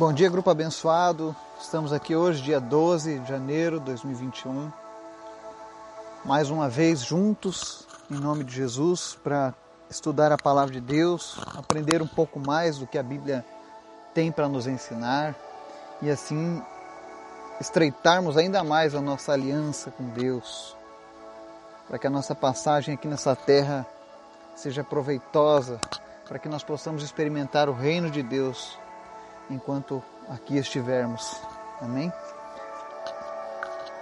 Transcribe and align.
Bom 0.00 0.14
dia, 0.14 0.30
grupo 0.30 0.48
abençoado. 0.48 1.36
Estamos 1.60 1.92
aqui 1.92 2.16
hoje, 2.16 2.40
dia 2.40 2.58
12 2.58 3.18
de 3.18 3.28
janeiro 3.28 3.78
de 3.78 3.84
2021. 3.84 4.72
Mais 6.24 6.48
uma 6.48 6.70
vez 6.70 7.02
juntos, 7.02 7.86
em 8.10 8.14
nome 8.14 8.42
de 8.42 8.54
Jesus, 8.54 9.18
para 9.22 9.52
estudar 9.90 10.32
a 10.32 10.38
palavra 10.38 10.72
de 10.72 10.80
Deus, 10.80 11.38
aprender 11.54 12.00
um 12.00 12.06
pouco 12.06 12.40
mais 12.40 12.78
do 12.78 12.86
que 12.86 12.96
a 12.96 13.02
Bíblia 13.02 13.44
tem 14.14 14.32
para 14.32 14.48
nos 14.48 14.66
ensinar 14.66 15.36
e 16.00 16.08
assim 16.08 16.62
estreitarmos 17.60 18.38
ainda 18.38 18.64
mais 18.64 18.94
a 18.94 19.02
nossa 19.02 19.32
aliança 19.34 19.90
com 19.90 20.04
Deus, 20.04 20.74
para 21.86 21.98
que 21.98 22.06
a 22.06 22.10
nossa 22.10 22.34
passagem 22.34 22.94
aqui 22.94 23.06
nessa 23.06 23.36
terra 23.36 23.86
seja 24.56 24.82
proveitosa, 24.82 25.78
para 26.26 26.38
que 26.38 26.48
nós 26.48 26.64
possamos 26.64 27.02
experimentar 27.02 27.68
o 27.68 27.74
reino 27.74 28.10
de 28.10 28.22
Deus 28.22 28.79
enquanto 29.50 30.02
aqui 30.28 30.56
estivermos. 30.56 31.36
Amém? 31.80 32.12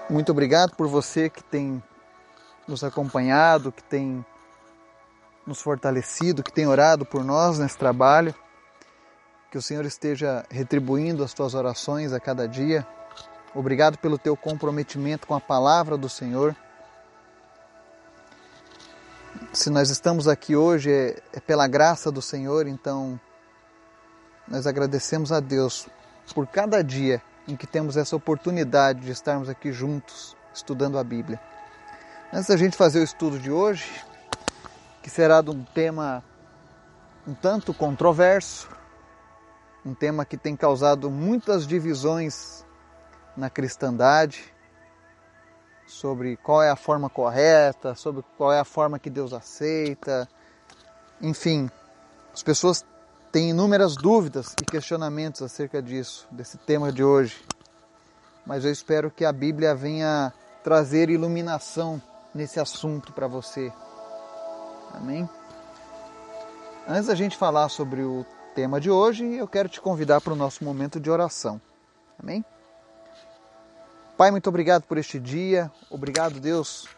Muito 0.08 0.30
obrigado 0.30 0.74
por 0.76 0.86
você 0.86 1.28
que 1.28 1.42
tem 1.42 1.82
nos 2.66 2.84
acompanhado, 2.84 3.72
que 3.72 3.82
tem 3.82 4.24
nos 5.46 5.60
fortalecido, 5.60 6.42
que 6.42 6.52
tem 6.52 6.66
orado 6.66 7.04
por 7.04 7.24
nós 7.24 7.58
nesse 7.58 7.76
trabalho. 7.76 8.34
Que 9.50 9.56
o 9.56 9.62
Senhor 9.62 9.84
esteja 9.86 10.44
retribuindo 10.50 11.24
as 11.24 11.32
tuas 11.32 11.54
orações 11.54 12.12
a 12.12 12.20
cada 12.20 12.46
dia. 12.46 12.86
Obrigado 13.54 13.96
pelo 13.98 14.18
teu 14.18 14.36
comprometimento 14.36 15.26
com 15.26 15.34
a 15.34 15.40
palavra 15.40 15.96
do 15.96 16.08
Senhor. 16.08 16.54
Se 19.52 19.70
nós 19.70 19.88
estamos 19.88 20.28
aqui 20.28 20.54
hoje 20.54 20.90
é, 20.92 21.22
é 21.32 21.40
pela 21.40 21.66
graça 21.66 22.12
do 22.12 22.20
Senhor, 22.20 22.66
então 22.66 23.18
nós 24.50 24.66
agradecemos 24.66 25.30
a 25.30 25.40
Deus 25.40 25.88
por 26.34 26.46
cada 26.46 26.82
dia 26.82 27.22
em 27.46 27.56
que 27.56 27.66
temos 27.66 27.96
essa 27.96 28.16
oportunidade 28.16 29.00
de 29.00 29.10
estarmos 29.10 29.48
aqui 29.48 29.72
juntos 29.72 30.36
estudando 30.52 30.98
a 30.98 31.04
Bíblia. 31.04 31.40
Antes 32.32 32.48
da 32.48 32.56
gente 32.56 32.76
fazer 32.76 33.00
o 33.00 33.04
estudo 33.04 33.38
de 33.38 33.50
hoje, 33.50 34.04
que 35.02 35.10
será 35.10 35.40
de 35.40 35.50
um 35.50 35.64
tema 35.64 36.22
um 37.26 37.34
tanto 37.34 37.74
controverso, 37.74 38.68
um 39.84 39.94
tema 39.94 40.24
que 40.24 40.36
tem 40.36 40.56
causado 40.56 41.10
muitas 41.10 41.66
divisões 41.66 42.64
na 43.36 43.50
cristandade, 43.50 44.52
sobre 45.86 46.36
qual 46.36 46.62
é 46.62 46.70
a 46.70 46.76
forma 46.76 47.08
correta, 47.08 47.94
sobre 47.94 48.24
qual 48.36 48.52
é 48.52 48.60
a 48.60 48.64
forma 48.64 48.98
que 48.98 49.08
Deus 49.08 49.32
aceita. 49.32 50.28
Enfim, 51.20 51.70
as 52.32 52.42
pessoas 52.42 52.84
tem 53.30 53.50
inúmeras 53.50 53.94
dúvidas 53.94 54.54
e 54.60 54.64
questionamentos 54.64 55.42
acerca 55.42 55.82
disso, 55.82 56.26
desse 56.30 56.56
tema 56.56 56.90
de 56.90 57.04
hoje. 57.04 57.44
Mas 58.46 58.64
eu 58.64 58.70
espero 58.70 59.10
que 59.10 59.24
a 59.24 59.32
Bíblia 59.32 59.74
venha 59.74 60.32
trazer 60.64 61.10
iluminação 61.10 62.00
nesse 62.34 62.58
assunto 62.58 63.12
para 63.12 63.26
você. 63.26 63.72
Amém? 64.94 65.28
Antes 66.86 67.06
da 67.06 67.14
gente 67.14 67.36
falar 67.36 67.68
sobre 67.68 68.02
o 68.02 68.24
tema 68.54 68.80
de 68.80 68.90
hoje, 68.90 69.24
eu 69.34 69.46
quero 69.46 69.68
te 69.68 69.80
convidar 69.80 70.20
para 70.20 70.32
o 70.32 70.36
nosso 70.36 70.64
momento 70.64 70.98
de 70.98 71.10
oração. 71.10 71.60
Amém? 72.18 72.44
Pai, 74.16 74.30
muito 74.30 74.48
obrigado 74.48 74.82
por 74.84 74.96
este 74.96 75.20
dia. 75.20 75.70
Obrigado, 75.90 76.40
Deus, 76.40 76.88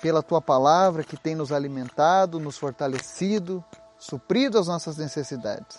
pela 0.00 0.22
tua 0.22 0.40
palavra 0.40 1.02
que 1.02 1.16
tem 1.16 1.34
nos 1.34 1.50
alimentado, 1.50 2.38
nos 2.38 2.58
fortalecido, 2.58 3.64
suprido 4.00 4.58
as 4.58 4.66
nossas 4.66 4.96
necessidades. 4.96 5.78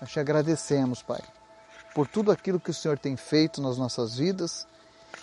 Nós 0.00 0.10
te 0.10 0.18
agradecemos, 0.18 1.02
Pai, 1.02 1.22
por 1.94 2.08
tudo 2.08 2.32
aquilo 2.32 2.58
que 2.58 2.70
o 2.70 2.74
Senhor 2.74 2.98
tem 2.98 3.16
feito 3.16 3.60
nas 3.60 3.76
nossas 3.76 4.16
vidas 4.16 4.66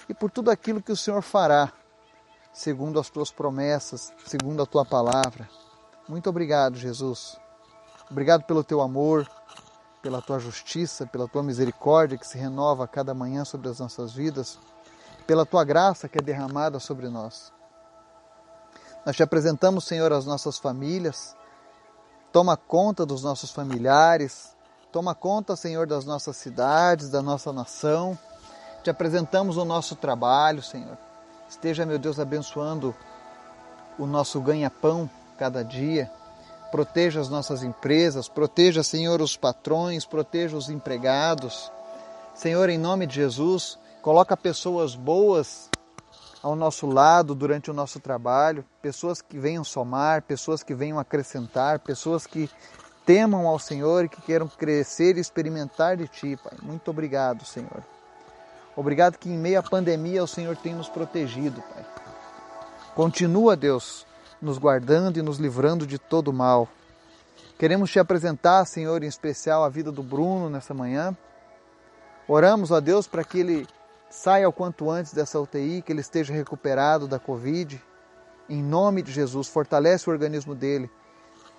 e 0.08 0.14
por 0.14 0.30
tudo 0.30 0.52
aquilo 0.52 0.82
que 0.82 0.92
o 0.92 0.96
Senhor 0.96 1.24
fará, 1.24 1.74
segundo 2.54 3.00
as 3.00 3.10
tuas 3.10 3.32
promessas, 3.32 4.14
segundo 4.26 4.62
a 4.62 4.66
tua 4.68 4.86
palavra. 4.86 5.50
Muito 6.08 6.30
obrigado, 6.30 6.78
Jesus. 6.78 7.38
Obrigado 8.10 8.44
pelo 8.44 8.64
teu 8.64 8.82
amor, 8.82 9.28
pela 10.02 10.22
tua 10.22 10.38
justiça, 10.38 11.08
pela 11.08 11.28
tua 11.28 11.42
misericórdia 11.42 12.18
que 12.18 12.28
se 12.28 12.38
renova 12.38 12.84
a 12.84 12.88
cada 12.88 13.14
manhã 13.16 13.44
sobre 13.44 13.68
as 13.68 13.80
nossas 13.80 14.14
vidas, 14.14 14.60
pela 15.26 15.46
tua 15.46 15.66
graça 15.66 16.08
que 16.08 16.20
é 16.20 16.22
derramada 16.22 16.80
sobre 16.80 17.10
nós. 17.10 17.52
Nós 19.06 19.16
te 19.16 19.24
apresentamos, 19.24 19.86
Senhor, 19.86 20.14
as 20.14 20.26
nossas 20.26 20.58
famílias, 20.58 21.36
Toma 22.38 22.56
conta 22.56 23.04
dos 23.04 23.24
nossos 23.24 23.50
familiares, 23.50 24.56
toma 24.92 25.16
conta, 25.16 25.56
Senhor, 25.56 25.88
das 25.88 26.06
nossas 26.06 26.38
cidades, 26.38 27.10
da 27.10 27.20
nossa 27.20 27.52
nação. 27.52 28.16
Te 28.84 28.92
apresentamos 28.92 29.58
o 29.58 29.66
nosso 29.66 29.96
trabalho, 29.96 30.62
Senhor. 30.62 30.96
Esteja, 31.50 31.84
meu 31.84 31.98
Deus, 31.98 32.20
abençoando 32.20 32.96
o 33.98 34.06
nosso 34.06 34.40
ganha-pão 34.40 35.10
cada 35.36 35.64
dia. 35.64 36.12
Proteja 36.70 37.20
as 37.20 37.28
nossas 37.28 37.64
empresas, 37.64 38.30
proteja, 38.30 38.84
Senhor, 38.84 39.20
os 39.20 39.36
patrões, 39.36 40.06
proteja 40.06 40.56
os 40.56 40.70
empregados. 40.70 41.72
Senhor, 42.36 42.70
em 42.70 42.78
nome 42.78 43.08
de 43.08 43.16
Jesus, 43.16 43.80
coloca 44.00 44.38
pessoas 44.38 44.94
boas 44.94 45.72
ao 46.48 46.56
nosso 46.56 46.88
lado 46.88 47.36
durante 47.36 47.70
o 47.70 47.74
nosso 47.74 48.00
trabalho, 48.00 48.64
pessoas 48.82 49.22
que 49.22 49.38
venham 49.38 49.66
somar, 49.66 50.22
pessoas 50.22 50.64
que 50.64 50.74
venham 50.74 50.98
acrescentar, 50.98 51.80
pessoas 51.80 52.26
que 52.26 52.50
temam 53.06 53.46
ao 53.46 53.60
Senhor 53.60 54.06
e 54.06 54.10
que 54.10 54.22
queiram 54.22 54.48
crescer 54.48 55.18
e 55.18 55.20
experimentar 55.20 55.98
de 55.98 56.08
Ti, 56.08 56.40
Pai. 56.42 56.58
Muito 56.62 56.90
obrigado, 56.90 57.44
Senhor. 57.44 57.84
Obrigado 58.78 59.18
que 59.18 59.30
em 59.30 59.38
meio 59.38 59.60
à 59.60 59.64
pandemia 59.64 60.24
o 60.24 60.28
Senhor 60.28 60.56
tem 60.56 60.74
nos 60.74 60.88
protegido, 60.88 61.62
Pai. 61.62 61.86
Continua, 62.96 63.58
Deus, 63.58 64.06
nos 64.42 64.58
guardando 64.58 65.18
e 65.18 65.22
nos 65.22 65.40
livrando 65.40 65.86
de 65.86 66.00
todo 66.00 66.32
mal. 66.32 66.70
Queremos 67.60 67.92
te 67.92 68.00
apresentar, 68.00 68.64
Senhor, 68.66 69.04
em 69.04 69.08
especial 69.08 69.66
a 69.66 69.70
vida 69.70 69.92
do 69.92 70.02
Bruno 70.02 70.50
nessa 70.50 70.74
manhã. 70.74 71.14
Oramos 72.26 72.72
a 72.72 72.80
Deus 72.80 73.06
para 73.06 73.26
que 73.26 73.40
ele 73.40 73.68
saia 74.10 74.48
o 74.48 74.54
quanto 74.54 74.90
antes 74.90 75.14
dessa 75.14 75.40
UTI, 75.40 75.82
que 75.82 75.92
ele 75.92 76.02
esteja 76.02 76.34
recuperado 76.34 77.08
da 77.08 77.20
Covid. 77.20 77.82
Em 78.50 78.64
nome 78.64 79.02
de 79.02 79.12
Jesus, 79.12 79.48
fortalece 79.48 80.10
o 80.10 80.14
organismo 80.14 80.56
dele. 80.56 80.90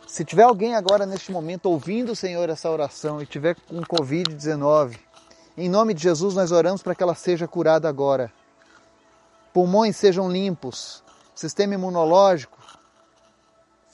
Se 0.06 0.24
tiver 0.24 0.44
alguém 0.44 0.74
agora 0.74 1.04
neste 1.04 1.30
momento 1.30 1.66
ouvindo, 1.66 2.16
Senhor, 2.16 2.48
essa 2.48 2.70
oração 2.70 3.20
e 3.20 3.26
tiver 3.26 3.56
com 3.68 3.80
Covid-19, 3.82 4.98
em 5.56 5.68
nome 5.68 5.92
de 5.92 6.02
Jesus 6.02 6.34
nós 6.34 6.50
oramos 6.50 6.82
para 6.82 6.94
que 6.94 7.02
ela 7.02 7.14
seja 7.14 7.46
curada 7.46 7.88
agora. 7.88 8.32
Pulmões 9.52 9.96
sejam 9.96 10.30
limpos, 10.30 11.02
sistema 11.34 11.74
imunológico 11.74 12.58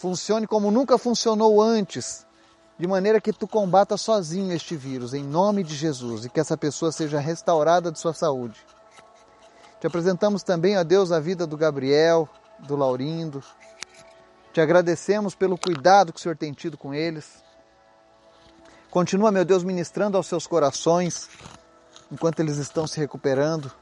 funcione 0.05 0.47
como 0.47 0.71
nunca 0.71 0.99
funcionou 0.99 1.63
antes, 1.63 2.24
de 2.77 2.87
maneira 2.89 3.21
que 3.21 3.33
tu 3.33 3.47
combata 3.47 3.97
sozinho 3.97 4.53
este 4.53 4.77
vírus, 4.77 5.15
em 5.15 5.23
nome 5.23 5.63
de 5.63 5.75
Jesus, 5.75 6.25
e 6.25 6.29
que 6.29 6.41
essa 6.41 6.57
pessoa 6.57 6.91
seja 6.91 7.21
restaurada 7.21 7.93
de 7.93 7.99
sua 7.99 8.13
saúde. 8.13 8.59
Te 9.81 9.87
apresentamos 9.87 10.43
também, 10.43 10.77
a 10.77 10.83
Deus, 10.83 11.13
a 11.13 11.21
vida 11.21 11.47
do 11.47 11.57
Gabriel, 11.57 12.29
do 12.61 12.75
Laurindo. 12.75 13.43
Te 14.53 14.61
agradecemos 14.61 15.35
pelo 15.35 15.57
cuidado 15.57 16.13
que 16.13 16.19
o 16.19 16.23
Senhor 16.23 16.37
tem 16.37 16.53
tido 16.53 16.77
com 16.77 16.93
eles. 16.93 17.45
Continua, 18.91 19.31
meu 19.31 19.45
Deus, 19.45 19.63
ministrando 19.63 20.17
aos 20.17 20.27
seus 20.27 20.47
corações 20.47 21.29
enquanto 22.11 22.41
eles 22.41 22.57
estão 22.59 22.87
se 22.87 22.99
recuperando, 22.99 23.73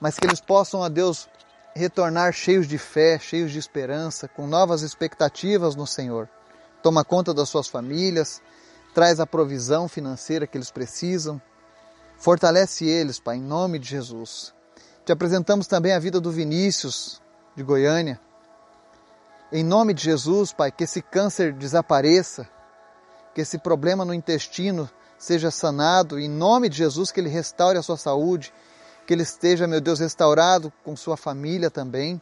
mas 0.00 0.16
que 0.16 0.26
eles 0.26 0.40
possam, 0.40 0.82
a 0.82 0.88
Deus, 0.88 1.28
retornar 1.74 2.32
cheios 2.32 2.66
de 2.66 2.78
fé, 2.78 3.18
cheios 3.18 3.50
de 3.50 3.58
esperança, 3.58 4.28
com 4.28 4.46
novas 4.46 4.82
expectativas 4.82 5.74
no 5.74 5.86
Senhor 5.86 6.28
toma 6.82 7.04
conta 7.04 7.34
das 7.34 7.48
suas 7.48 7.68
famílias, 7.68 8.40
traz 8.94 9.20
a 9.20 9.26
provisão 9.26 9.88
financeira 9.88 10.46
que 10.46 10.56
eles 10.56 10.70
precisam. 10.70 11.40
Fortalece 12.16 12.84
eles, 12.84 13.20
Pai, 13.20 13.36
em 13.36 13.42
nome 13.42 13.78
de 13.78 13.88
Jesus. 13.88 14.52
Te 15.04 15.12
apresentamos 15.12 15.66
também 15.66 15.92
a 15.92 15.98
vida 15.98 16.20
do 16.20 16.30
Vinícius, 16.30 17.22
de 17.56 17.62
Goiânia. 17.62 18.20
Em 19.50 19.64
nome 19.64 19.94
de 19.94 20.02
Jesus, 20.02 20.52
Pai, 20.52 20.70
que 20.70 20.84
esse 20.84 21.00
câncer 21.00 21.52
desapareça, 21.52 22.48
que 23.34 23.40
esse 23.40 23.58
problema 23.58 24.04
no 24.04 24.12
intestino 24.12 24.90
seja 25.16 25.50
sanado, 25.50 26.18
em 26.18 26.28
nome 26.28 26.68
de 26.68 26.76
Jesus, 26.76 27.10
que 27.10 27.20
ele 27.20 27.28
restaure 27.28 27.78
a 27.78 27.82
sua 27.82 27.96
saúde, 27.96 28.52
que 29.06 29.14
ele 29.14 29.22
esteja, 29.22 29.66
meu 29.66 29.80
Deus, 29.80 30.00
restaurado 30.00 30.72
com 30.84 30.94
sua 30.94 31.16
família 31.16 31.70
também. 31.70 32.20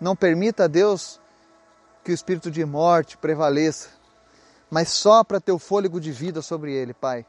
Não 0.00 0.14
permita, 0.14 0.68
Deus, 0.68 1.20
que 2.04 2.10
o 2.10 2.14
espírito 2.14 2.50
de 2.50 2.64
morte 2.64 3.16
prevaleça, 3.16 3.90
mas 4.70 4.88
sopra 4.88 5.40
teu 5.40 5.58
fôlego 5.58 6.00
de 6.00 6.12
vida 6.12 6.40
sobre 6.40 6.72
ele, 6.72 6.94
Pai. 6.94 7.26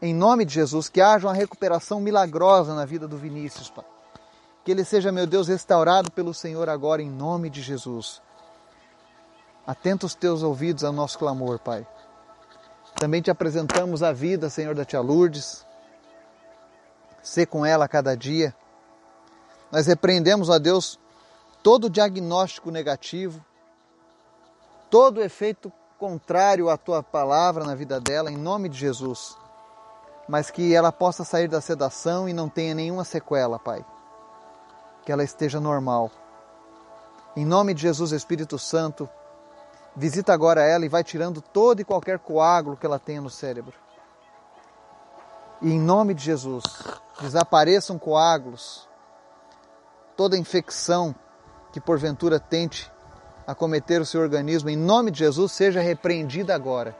Em 0.00 0.14
nome 0.14 0.44
de 0.44 0.54
Jesus, 0.54 0.88
que 0.88 1.00
haja 1.00 1.26
uma 1.26 1.34
recuperação 1.34 2.00
milagrosa 2.00 2.74
na 2.74 2.84
vida 2.84 3.08
do 3.08 3.16
Vinícius, 3.16 3.70
Pai. 3.70 3.84
Que 4.64 4.70
ele 4.70 4.84
seja, 4.84 5.10
meu 5.10 5.26
Deus, 5.26 5.48
restaurado 5.48 6.10
pelo 6.10 6.32
Senhor 6.32 6.68
agora, 6.68 7.02
em 7.02 7.10
nome 7.10 7.50
de 7.50 7.62
Jesus. 7.62 8.20
Atenta 9.66 10.06
os 10.06 10.14
teus 10.14 10.42
ouvidos 10.42 10.84
ao 10.84 10.92
nosso 10.92 11.18
clamor, 11.18 11.58
Pai. 11.58 11.86
Também 12.96 13.22
te 13.22 13.30
apresentamos 13.30 14.02
a 14.02 14.12
vida, 14.12 14.50
Senhor, 14.50 14.74
da 14.74 14.84
tia 14.84 15.00
Lourdes. 15.00 15.64
Ser 17.22 17.46
com 17.46 17.64
ela 17.64 17.84
a 17.84 17.88
cada 17.88 18.16
dia. 18.16 18.54
Nós 19.70 19.86
repreendemos, 19.86 20.48
ó 20.48 20.58
Deus, 20.58 20.98
todo 21.62 21.88
diagnóstico 21.88 22.70
negativo, 22.70 23.42
todo 24.92 25.20
efeito 25.22 25.72
contrário 25.98 26.68
à 26.68 26.76
tua 26.76 27.02
palavra 27.02 27.64
na 27.64 27.74
vida 27.74 27.98
dela, 27.98 28.30
em 28.30 28.36
nome 28.36 28.68
de 28.68 28.78
Jesus. 28.78 29.36
Mas 30.28 30.50
que 30.50 30.72
ela 30.72 30.92
possa 30.92 31.24
sair 31.24 31.48
da 31.48 31.60
sedação 31.60 32.28
e 32.28 32.32
não 32.32 32.48
tenha 32.48 32.74
nenhuma 32.74 33.02
sequela, 33.02 33.58
Pai. 33.58 33.84
Que 35.04 35.10
ela 35.10 35.24
esteja 35.24 35.58
normal. 35.58 36.10
Em 37.34 37.44
nome 37.44 37.74
de 37.74 37.82
Jesus, 37.82 38.12
Espírito 38.12 38.58
Santo, 38.58 39.08
Visita 39.94 40.32
agora 40.32 40.62
ela 40.62 40.86
e 40.86 40.88
vai 40.88 41.04
tirando 41.04 41.42
todo 41.42 41.80
e 41.80 41.84
qualquer 41.84 42.18
coágulo 42.18 42.76
que 42.76 42.86
ela 42.86 42.98
tenha 42.98 43.20
no 43.20 43.28
cérebro. 43.28 43.74
E 45.60 45.70
em 45.70 45.78
nome 45.78 46.14
de 46.14 46.24
Jesus, 46.24 46.64
desapareçam 47.20 47.98
coágulos, 47.98 48.88
toda 50.16 50.38
infecção 50.38 51.14
que 51.72 51.80
porventura 51.80 52.40
tente 52.40 52.90
acometer 53.46 54.00
o 54.00 54.06
seu 54.06 54.20
organismo, 54.20 54.68
em 54.68 54.76
nome 54.76 55.10
de 55.10 55.20
Jesus, 55.20 55.52
seja 55.52 55.80
repreendida 55.80 56.54
agora. 56.54 56.94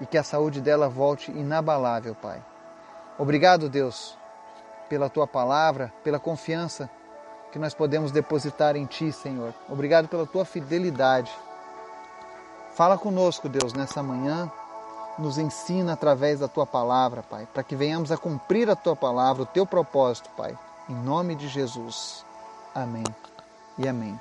E 0.00 0.06
que 0.06 0.18
a 0.18 0.22
saúde 0.22 0.60
dela 0.60 0.88
volte 0.88 1.30
inabalável, 1.30 2.14
Pai. 2.14 2.42
Obrigado, 3.18 3.68
Deus, 3.68 4.18
pela 4.88 5.08
tua 5.08 5.26
palavra, 5.26 5.92
pela 6.02 6.18
confiança 6.18 6.90
que 7.52 7.58
nós 7.58 7.72
podemos 7.72 8.10
depositar 8.10 8.74
em 8.74 8.84
Ti, 8.84 9.12
Senhor. 9.12 9.54
Obrigado 9.68 10.08
pela 10.08 10.26
tua 10.26 10.44
fidelidade. 10.44 11.32
Fala 12.74 12.98
conosco, 12.98 13.48
Deus, 13.48 13.72
nessa 13.72 14.02
manhã. 14.02 14.50
Nos 15.16 15.38
ensina 15.38 15.92
através 15.92 16.40
da 16.40 16.48
tua 16.48 16.66
palavra, 16.66 17.22
Pai, 17.22 17.46
para 17.54 17.62
que 17.62 17.76
venhamos 17.76 18.10
a 18.10 18.16
cumprir 18.16 18.68
a 18.68 18.74
tua 18.74 18.96
palavra, 18.96 19.44
o 19.44 19.46
teu 19.46 19.64
propósito, 19.64 20.28
Pai. 20.36 20.58
Em 20.88 20.94
nome 20.94 21.36
de 21.36 21.46
Jesus. 21.46 22.26
Amém 22.74 23.04
e 23.78 23.86
amém. 23.86 24.18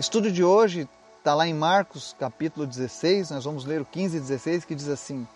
Estudo 0.00 0.32
de 0.32 0.42
hoje 0.42 0.88
está 1.18 1.34
lá 1.34 1.46
em 1.46 1.52
Marcos, 1.52 2.16
capítulo 2.18 2.66
16, 2.66 3.32
nós 3.32 3.44
vamos 3.44 3.66
ler 3.66 3.82
o 3.82 3.84
15 3.84 4.16
e 4.16 4.20
16, 4.20 4.64
que 4.64 4.74
diz 4.74 4.88
assim: 4.88 5.28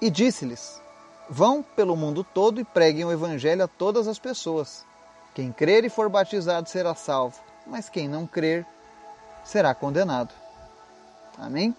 E 0.00 0.10
disse-lhes: 0.10 0.82
Vão 1.30 1.62
pelo 1.62 1.94
mundo 1.94 2.24
todo 2.24 2.60
e 2.60 2.64
preguem 2.64 3.04
o 3.04 3.12
evangelho 3.12 3.62
a 3.62 3.68
todas 3.68 4.08
as 4.08 4.18
pessoas. 4.18 4.84
Quem 5.32 5.52
crer 5.52 5.84
e 5.84 5.88
for 5.88 6.08
batizado 6.08 6.68
será 6.68 6.92
salvo, 6.96 7.38
mas 7.64 7.88
quem 7.88 8.08
não 8.08 8.26
crer 8.26 8.66
será 9.44 9.72
condenado. 9.72 10.34
Amém? 11.38 11.72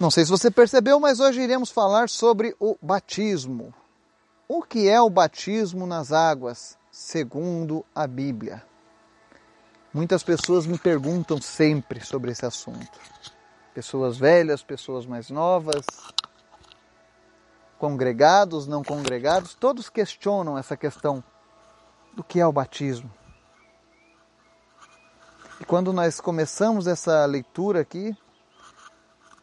Não 0.00 0.10
sei 0.10 0.24
se 0.24 0.30
você 0.30 0.50
percebeu, 0.50 0.98
mas 0.98 1.20
hoje 1.20 1.42
iremos 1.42 1.70
falar 1.70 2.08
sobre 2.08 2.56
o 2.58 2.74
batismo. 2.80 3.74
O 4.48 4.62
que 4.62 4.88
é 4.88 4.98
o 4.98 5.10
batismo 5.10 5.86
nas 5.86 6.10
águas, 6.10 6.74
segundo 6.90 7.84
a 7.94 8.06
Bíblia? 8.06 8.66
Muitas 9.92 10.22
pessoas 10.22 10.66
me 10.66 10.78
perguntam 10.78 11.40
sempre 11.40 12.04
sobre 12.04 12.30
esse 12.30 12.44
assunto. 12.44 12.98
Pessoas 13.74 14.18
velhas, 14.18 14.62
pessoas 14.62 15.06
mais 15.06 15.30
novas, 15.30 15.84
congregados, 17.78 18.66
não 18.66 18.82
congregados, 18.82 19.54
todos 19.54 19.88
questionam 19.88 20.58
essa 20.58 20.76
questão 20.76 21.24
do 22.14 22.22
que 22.22 22.40
é 22.40 22.46
o 22.46 22.52
batismo. 22.52 23.10
E 25.60 25.64
quando 25.64 25.92
nós 25.92 26.20
começamos 26.20 26.86
essa 26.86 27.24
leitura 27.24 27.80
aqui, 27.80 28.16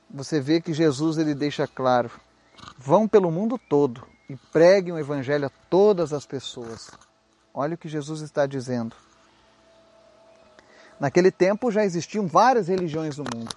você 0.09 0.39
vê 0.39 0.62
que 0.62 0.74
Jesus 0.74 1.18
ele 1.18 1.33
deixa 1.33 1.68
claro: 1.68 2.12
vão 2.77 3.07
pelo 3.07 3.31
mundo 3.31 3.57
todo 3.57 4.06
e 4.30 4.36
preguem 4.36 4.94
o 4.94 5.00
evangelho 5.00 5.48
a 5.48 5.51
todas 5.69 6.13
as 6.13 6.25
pessoas. 6.25 6.91
Olha 7.53 7.75
o 7.75 7.77
que 7.77 7.89
Jesus 7.89 8.21
está 8.21 8.45
dizendo. 8.45 8.95
Naquele 11.00 11.31
tempo 11.31 11.71
já 11.71 11.83
existiam 11.83 12.27
várias 12.27 12.68
religiões 12.68 13.18
no 13.18 13.25
mundo. 13.33 13.56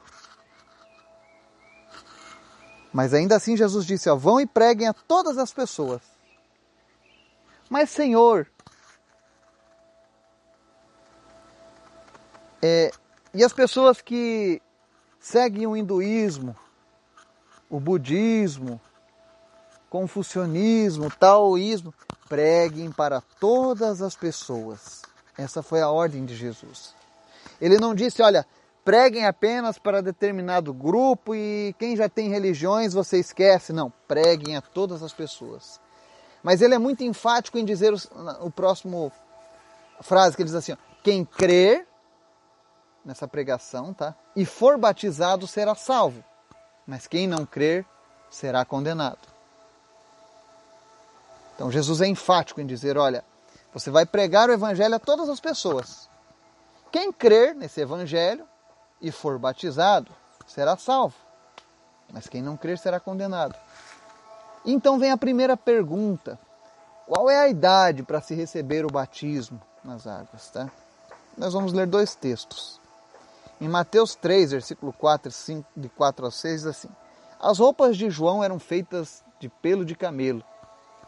Mas 2.93 3.15
ainda 3.15 3.37
assim 3.37 3.57
Jesus 3.57 3.87
disse: 3.87 4.09
ó, 4.09 4.17
vão 4.17 4.41
e 4.41 4.47
preguem 4.47 4.89
a 4.89 4.93
todas 4.93 5.39
as 5.39 5.53
pessoas. 5.53 6.03
Mas 7.71 7.91
Senhor, 7.91 8.49
É, 12.61 12.91
e 13.33 13.45
as 13.45 13.53
pessoas 13.53 14.01
que 14.01 14.61
seguem 15.21 15.67
o 15.67 15.77
hinduísmo, 15.77 16.57
o 17.71 17.79
budismo, 17.79 18.81
confucionismo, 19.89 21.11
taoísmo, 21.11 21.95
preguem 22.29 22.91
para 22.91 23.21
todas 23.39 24.03
as 24.03 24.17
pessoas. 24.17 25.03
Essa 25.37 25.63
foi 25.63 25.81
a 25.81 25.89
ordem 25.89 26.25
de 26.25 26.35
Jesus. 26.35 26.98
Ele 27.61 27.79
não 27.79 27.95
disse, 27.95 28.23
olha, 28.23 28.47
preguem 28.85 29.27
apenas 29.27 29.79
para 29.79 30.01
determinado 30.01 30.73
grupo 30.73 31.35
e 31.35 31.75
quem 31.79 31.97
já 31.97 32.09
tem 32.09 32.29
religiões 32.29 32.95
você 32.95 33.19
esquece. 33.19 33.73
Não, 33.73 33.93
preguem 34.07 34.57
a 34.57 34.63
todas 34.63 35.03
as 35.03 35.13
pessoas. 35.13 35.81
Mas 36.43 36.63
ele 36.63 36.75
é 36.75 36.79
muito 36.79 37.05
enfático 37.05 37.59
em 37.59 37.65
dizer 37.65 37.93
o, 37.93 37.99
o 38.47 38.51
próximo 38.51 39.13
frase 40.01 40.37
que 40.37 40.43
ele 40.43 40.49
diz 40.49 40.57
assim: 40.57 40.73
ó, 40.73 40.77
quem 41.03 41.25
crer 41.25 41.87
nessa 43.05 43.27
pregação, 43.27 43.93
tá? 43.93 44.15
E 44.37 44.45
for 44.45 44.79
batizado 44.79 45.47
será 45.47 45.75
salvo, 45.75 46.23
mas 46.87 47.07
quem 47.07 47.27
não 47.27 47.45
crer 47.45 47.85
será 48.31 48.65
condenado. 48.65 49.19
Então 51.55 51.71
Jesus 51.73 52.01
é 52.01 52.07
enfático 52.07 52.61
em 52.61 52.67
dizer, 52.67 52.97
olha, 52.97 53.25
você 53.73 53.91
vai 53.91 54.07
pregar 54.07 54.49
o 54.49 54.53
evangelho 54.53 54.95
a 54.95 54.99
todas 54.99 55.29
as 55.29 55.41
pessoas. 55.41 56.08
Quem 56.91 57.13
crer 57.13 57.55
nesse 57.55 57.81
evangelho 57.81 58.47
e 59.01 59.13
for 59.13 59.39
batizado 59.39 60.11
será 60.47 60.77
salvo, 60.77 61.15
mas 62.13 62.27
quem 62.27 62.43
não 62.43 62.57
crer 62.57 62.79
será 62.79 62.99
condenado. 62.99 63.55
Então 64.65 64.99
vem 64.99 65.11
a 65.11 65.17
primeira 65.17 65.57
pergunta: 65.57 66.39
qual 67.07 67.29
é 67.31 67.39
a 67.39 67.49
idade 67.49 68.03
para 68.03 68.21
se 68.21 68.35
receber 68.35 68.85
o 68.85 68.91
batismo 68.91 69.61
nas 69.85 70.07
águas, 70.07 70.51
tá? 70.51 70.71
Nós 71.37 71.53
vamos 71.53 71.73
ler 71.73 71.87
dois 71.87 72.15
textos. 72.15 72.81
Em 73.61 73.69
Mateus 73.69 74.15
3, 74.15 74.53
versículo 74.53 74.93
4, 74.93 75.31
5, 75.31 75.69
de 75.77 75.89
4 75.89 76.27
a 76.27 76.31
6, 76.31 76.63
diz 76.63 76.67
assim: 76.67 76.89
As 77.41 77.59
roupas 77.59 77.97
de 77.97 78.09
João 78.09 78.43
eram 78.43 78.59
feitas 78.59 79.23
de 79.39 79.49
pelo 79.49 79.85
de 79.85 79.95
camelo, 79.95 80.43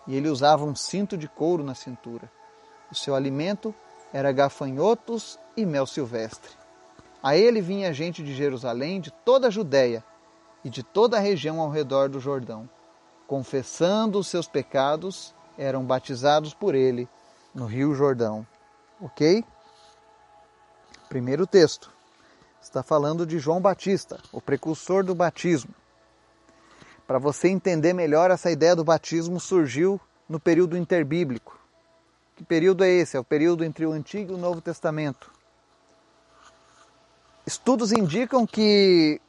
e 0.07 0.17
ele 0.17 0.29
usava 0.29 0.65
um 0.65 0.75
cinto 0.75 1.17
de 1.17 1.29
couro 1.29 1.65
na 1.65 1.75
cintura. 1.75 2.31
O 2.91 2.95
seu 2.95 3.15
alimento 3.15 3.75
era 4.13 4.33
gafanhotos 4.33 5.39
e 5.63 5.67
mel 5.67 5.87
silvestre. 5.87 6.51
A 7.23 7.37
ele 7.37 7.61
vinha 7.61 7.93
gente 7.93 8.23
de 8.23 8.35
Jerusalém, 8.35 9.01
de 9.01 9.11
toda 9.11 9.49
a 9.49 9.51
Judéia 9.51 10.03
e 10.65 10.71
de 10.71 10.83
toda 10.83 11.17
a 11.17 11.21
região 11.21 11.61
ao 11.61 11.71
redor 11.71 12.09
do 12.09 12.21
Jordão. 12.21 12.69
Confessando 13.27 14.19
os 14.19 14.27
seus 14.27 14.49
pecados, 14.49 15.35
eram 15.57 15.85
batizados 15.85 16.55
por 16.55 16.75
ele 16.75 17.09
no 17.55 17.67
Rio 17.67 17.95
Jordão. 17.95 18.47
Ok? 19.01 19.45
Primeiro 21.09 21.47
texto 21.47 21.91
está 22.63 22.83
falando 22.83 23.27
de 23.27 23.39
João 23.39 23.61
Batista, 23.61 24.21
o 24.33 24.41
precursor 24.41 25.03
do 25.05 25.15
batismo. 25.15 25.75
Para 27.07 27.19
você 27.19 27.49
entender 27.49 27.93
melhor, 27.93 28.31
essa 28.31 28.51
ideia 28.51 28.77
do 28.77 28.85
batismo 28.85 29.41
surgiu 29.41 30.01
no 30.29 30.39
período 30.39 30.77
interbíblico. 30.77 31.59
Que 32.37 32.45
período 32.45 32.85
é 32.85 32.89
esse? 32.89 33.17
É 33.17 33.21
o 33.21 33.25
período 33.25 33.65
entre 33.65 33.85
o 33.85 33.93
Antigo 33.93 34.33
e 34.33 34.35
o 34.37 34.39
Novo 34.39 34.61
Testamento. 34.61 35.31
Estudos 37.51 37.91
indicam 37.91 38.47
que 38.47 39.21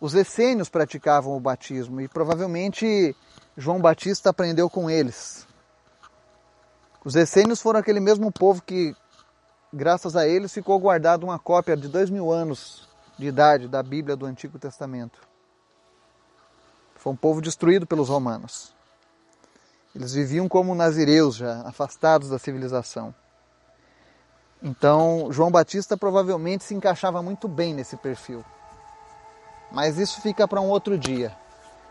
os 0.00 0.14
essênios 0.14 0.68
praticavam 0.68 1.36
o 1.36 1.40
batismo 1.40 2.00
e 2.00 2.06
provavelmente 2.06 3.12
João 3.56 3.80
Batista 3.80 4.30
aprendeu 4.30 4.70
com 4.70 4.88
eles. 4.88 5.48
Os 7.04 7.16
essênios 7.16 7.60
foram 7.60 7.80
aquele 7.80 7.98
mesmo 7.98 8.30
povo 8.30 8.62
que 8.62 8.94
graças 9.72 10.14
a 10.14 10.28
eles 10.28 10.54
ficou 10.54 10.78
guardada 10.78 11.24
uma 11.24 11.40
cópia 11.40 11.76
de 11.76 11.88
dois 11.88 12.08
mil 12.08 12.30
anos 12.30 12.88
de 13.18 13.26
idade 13.26 13.66
da 13.66 13.82
Bíblia 13.82 14.14
do 14.14 14.24
Antigo 14.24 14.56
Testamento. 14.56 15.18
Foi 16.94 17.12
um 17.12 17.16
povo 17.16 17.40
destruído 17.40 17.84
pelos 17.84 18.08
romanos. 18.08 18.72
Eles 19.92 20.12
viviam 20.12 20.48
como 20.48 20.72
nazireus 20.72 21.34
já, 21.34 21.62
afastados 21.62 22.28
da 22.28 22.38
civilização. 22.38 23.12
Então, 24.62 25.28
João 25.30 25.50
Batista 25.50 25.96
provavelmente 25.96 26.64
se 26.64 26.74
encaixava 26.74 27.22
muito 27.22 27.46
bem 27.46 27.74
nesse 27.74 27.96
perfil. 27.96 28.44
Mas 29.70 29.98
isso 29.98 30.20
fica 30.20 30.48
para 30.48 30.60
um 30.60 30.68
outro 30.68 30.98
dia. 30.98 31.36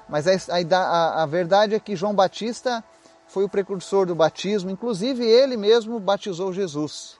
Mas 0.07 0.27
a, 0.27 0.57
a, 0.75 1.23
a 1.23 1.25
verdade 1.25 1.75
é 1.75 1.79
que 1.79 1.95
João 1.95 2.13
Batista 2.13 2.83
foi 3.27 3.43
o 3.43 3.49
precursor 3.49 4.05
do 4.05 4.15
batismo, 4.15 4.69
inclusive 4.69 5.25
ele 5.25 5.57
mesmo 5.57 5.99
batizou 5.99 6.53
Jesus. 6.53 7.19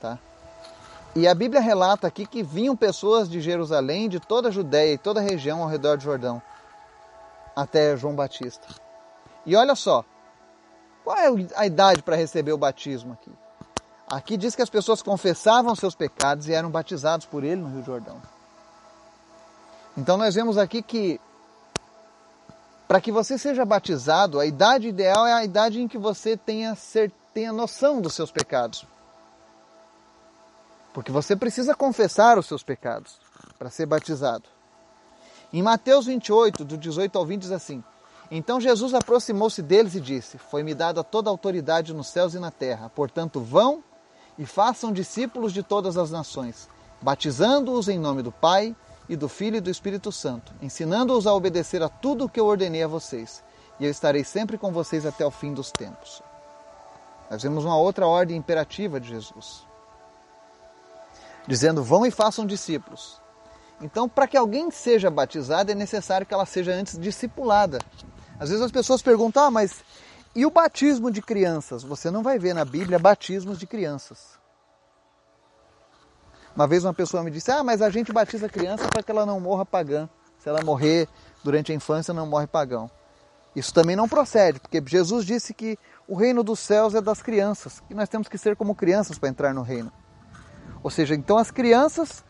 Tá? 0.00 0.18
E 1.14 1.26
a 1.26 1.34
Bíblia 1.34 1.60
relata 1.60 2.06
aqui 2.06 2.26
que 2.26 2.42
vinham 2.42 2.76
pessoas 2.76 3.28
de 3.28 3.40
Jerusalém, 3.40 4.08
de 4.08 4.20
toda 4.20 4.48
a 4.48 4.52
Judéia 4.52 4.94
e 4.94 4.98
toda 4.98 5.20
a 5.20 5.22
região 5.22 5.62
ao 5.62 5.68
redor 5.68 5.96
do 5.96 6.02
Jordão, 6.02 6.42
até 7.54 7.96
João 7.96 8.14
Batista. 8.14 8.66
E 9.46 9.56
olha 9.56 9.74
só, 9.74 10.04
qual 11.04 11.16
é 11.16 11.28
a 11.54 11.66
idade 11.66 12.02
para 12.02 12.16
receber 12.16 12.52
o 12.52 12.58
batismo 12.58 13.14
aqui? 13.14 13.32
Aqui 14.08 14.36
diz 14.36 14.54
que 14.54 14.62
as 14.62 14.70
pessoas 14.70 15.02
confessavam 15.02 15.74
seus 15.74 15.94
pecados 15.94 16.48
e 16.48 16.52
eram 16.52 16.70
batizados 16.70 17.26
por 17.26 17.42
ele 17.42 17.60
no 17.60 17.68
Rio 17.68 17.84
Jordão. 17.84 18.22
Então 19.96 20.16
nós 20.16 20.34
vemos 20.34 20.56
aqui 20.56 20.80
que 20.80 21.20
para 22.86 23.00
que 23.00 23.10
você 23.10 23.36
seja 23.36 23.64
batizado, 23.64 24.38
a 24.38 24.46
idade 24.46 24.86
ideal 24.86 25.26
é 25.26 25.32
a 25.32 25.44
idade 25.44 25.80
em 25.80 25.88
que 25.88 25.98
você 25.98 26.36
tenha, 26.36 26.76
tenha 27.34 27.52
noção 27.52 28.00
dos 28.00 28.14
seus 28.14 28.30
pecados. 28.30 28.86
Porque 30.94 31.10
você 31.10 31.34
precisa 31.34 31.74
confessar 31.74 32.38
os 32.38 32.46
seus 32.46 32.62
pecados 32.62 33.18
para 33.58 33.70
ser 33.70 33.86
batizado. 33.86 34.44
Em 35.52 35.62
Mateus 35.62 36.06
28, 36.06 36.64
do 36.64 36.76
18 36.78 37.18
ao 37.18 37.26
20, 37.26 37.42
diz 37.42 37.50
assim: 37.50 37.82
Então 38.30 38.60
Jesus 38.60 38.94
aproximou-se 38.94 39.60
deles 39.62 39.94
e 39.96 40.00
disse: 40.00 40.38
Foi-me 40.38 40.74
dada 40.74 41.02
toda 41.02 41.28
a 41.28 41.32
autoridade 41.32 41.92
nos 41.92 42.06
céus 42.06 42.34
e 42.34 42.38
na 42.38 42.52
terra. 42.52 42.88
Portanto, 42.94 43.40
vão 43.40 43.82
e 44.38 44.44
façam 44.44 44.92
discípulos 44.92 45.52
de 45.52 45.62
todas 45.62 45.96
as 45.96 46.10
nações, 46.10 46.68
batizando-os 47.00 47.88
em 47.88 47.98
nome 47.98 48.22
do 48.22 48.32
Pai 48.32 48.74
e 49.08 49.16
do 49.16 49.28
Filho 49.28 49.56
e 49.56 49.60
do 49.60 49.70
Espírito 49.70 50.10
Santo, 50.10 50.52
ensinando-os 50.60 51.26
a 51.26 51.32
obedecer 51.32 51.82
a 51.82 51.88
tudo 51.88 52.24
o 52.24 52.28
que 52.28 52.40
eu 52.40 52.46
ordenei 52.46 52.82
a 52.82 52.88
vocês. 52.88 53.42
E 53.78 53.84
eu 53.84 53.90
estarei 53.90 54.24
sempre 54.24 54.56
com 54.56 54.72
vocês 54.72 55.04
até 55.04 55.24
o 55.24 55.30
fim 55.30 55.52
dos 55.52 55.70
tempos. 55.70 56.22
Nós 57.30 57.42
vemos 57.42 57.64
uma 57.64 57.76
outra 57.76 58.06
ordem 58.06 58.36
imperativa 58.36 58.98
de 58.98 59.08
Jesus 59.08 59.66
dizendo: 61.46 61.82
vão 61.82 62.04
e 62.04 62.10
façam 62.10 62.44
discípulos. 62.44 63.20
Então, 63.80 64.08
para 64.08 64.26
que 64.26 64.36
alguém 64.36 64.70
seja 64.70 65.10
batizado, 65.10 65.70
é 65.70 65.74
necessário 65.74 66.26
que 66.26 66.34
ela 66.34 66.46
seja 66.46 66.72
antes 66.72 66.98
discipulada. 66.98 67.78
Às 68.38 68.48
vezes 68.48 68.64
as 68.64 68.72
pessoas 68.72 69.02
perguntam: 69.02 69.44
ah, 69.44 69.50
mas 69.50 69.84
e 70.36 70.44
o 70.44 70.50
batismo 70.50 71.10
de 71.10 71.22
crianças? 71.22 71.82
Você 71.82 72.10
não 72.10 72.22
vai 72.22 72.38
ver 72.38 72.54
na 72.54 72.64
Bíblia 72.64 72.98
batismos 72.98 73.58
de 73.58 73.66
crianças. 73.66 74.38
Uma 76.54 76.66
vez 76.66 76.84
uma 76.84 76.92
pessoa 76.92 77.22
me 77.22 77.30
disse: 77.30 77.50
ah, 77.50 77.64
mas 77.64 77.80
a 77.80 77.88
gente 77.88 78.12
batiza 78.12 78.44
a 78.44 78.48
criança 78.48 78.86
para 78.86 79.02
que 79.02 79.10
ela 79.10 79.24
não 79.24 79.40
morra 79.40 79.64
pagã. 79.64 80.06
Se 80.38 80.46
ela 80.46 80.62
morrer 80.62 81.08
durante 81.42 81.72
a 81.72 81.74
infância, 81.74 82.12
não 82.12 82.26
morre 82.26 82.46
pagão. 82.46 82.90
Isso 83.54 83.72
também 83.72 83.96
não 83.96 84.06
procede, 84.06 84.60
porque 84.60 84.82
Jesus 84.86 85.24
disse 85.24 85.54
que 85.54 85.78
o 86.06 86.14
reino 86.14 86.44
dos 86.44 86.60
céus 86.60 86.94
é 86.94 87.00
das 87.00 87.22
crianças, 87.22 87.82
e 87.88 87.94
nós 87.94 88.06
temos 88.06 88.28
que 88.28 88.36
ser 88.36 88.54
como 88.54 88.74
crianças 88.74 89.18
para 89.18 89.30
entrar 89.30 89.54
no 89.54 89.62
reino. 89.62 89.90
Ou 90.82 90.90
seja, 90.90 91.14
então 91.14 91.38
as 91.38 91.50
crianças, 91.50 92.22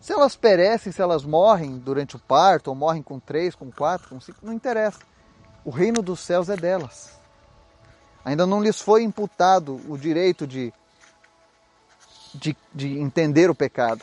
se 0.00 0.12
elas 0.12 0.34
perecem, 0.34 0.90
se 0.90 1.00
elas 1.00 1.24
morrem 1.24 1.78
durante 1.78 2.16
o 2.16 2.18
parto, 2.18 2.68
ou 2.68 2.74
morrem 2.74 3.02
com 3.02 3.20
três, 3.20 3.54
com 3.54 3.70
quatro, 3.70 4.08
com 4.08 4.20
cinco, 4.20 4.40
não 4.42 4.52
interessa. 4.52 4.98
O 5.64 5.70
reino 5.70 6.02
dos 6.02 6.18
céus 6.18 6.48
é 6.48 6.56
delas. 6.56 7.15
Ainda 8.26 8.44
não 8.44 8.60
lhes 8.60 8.80
foi 8.80 9.04
imputado 9.04 9.80
o 9.88 9.96
direito 9.96 10.48
de, 10.48 10.74
de, 12.34 12.56
de 12.74 12.98
entender 12.98 13.48
o 13.48 13.54
pecado. 13.54 14.02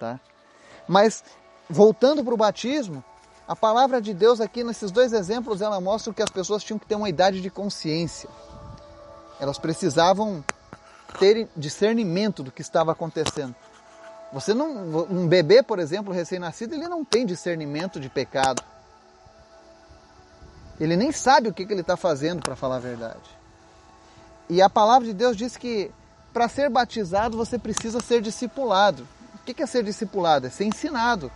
Tá? 0.00 0.18
Mas, 0.88 1.22
voltando 1.68 2.24
para 2.24 2.32
o 2.32 2.36
batismo, 2.36 3.04
a 3.46 3.54
palavra 3.54 4.00
de 4.00 4.14
Deus 4.14 4.40
aqui 4.40 4.64
nesses 4.64 4.90
dois 4.90 5.12
exemplos, 5.12 5.60
ela 5.60 5.78
mostra 5.82 6.14
que 6.14 6.22
as 6.22 6.30
pessoas 6.30 6.64
tinham 6.64 6.78
que 6.78 6.86
ter 6.86 6.94
uma 6.94 7.10
idade 7.10 7.42
de 7.42 7.50
consciência. 7.50 8.30
Elas 9.38 9.58
precisavam 9.58 10.42
ter 11.18 11.50
discernimento 11.54 12.42
do 12.42 12.50
que 12.50 12.62
estava 12.62 12.90
acontecendo. 12.92 13.54
Você 14.32 14.54
não, 14.54 15.04
um 15.10 15.28
bebê, 15.28 15.62
por 15.62 15.78
exemplo, 15.78 16.10
recém-nascido, 16.10 16.74
ele 16.74 16.88
não 16.88 17.04
tem 17.04 17.26
discernimento 17.26 18.00
de 18.00 18.08
pecado. 18.08 18.64
Ele 20.80 20.96
nem 20.96 21.12
sabe 21.12 21.48
o 21.48 21.52
que, 21.52 21.64
que 21.66 21.72
ele 21.72 21.82
está 21.82 21.96
fazendo, 21.96 22.42
para 22.42 22.56
falar 22.56 22.76
a 22.76 22.80
verdade. 22.80 23.20
E 24.48 24.60
a 24.60 24.68
palavra 24.68 25.06
de 25.06 25.14
Deus 25.14 25.36
diz 25.36 25.56
que 25.56 25.90
para 26.32 26.48
ser 26.48 26.68
batizado 26.68 27.36
você 27.36 27.58
precisa 27.58 28.00
ser 28.00 28.20
discipulado. 28.20 29.06
O 29.34 29.38
que 29.38 29.62
é 29.62 29.66
ser 29.66 29.84
discipulado? 29.84 30.46
É 30.46 30.50
ser 30.50 30.64
ensinado. 30.64 31.30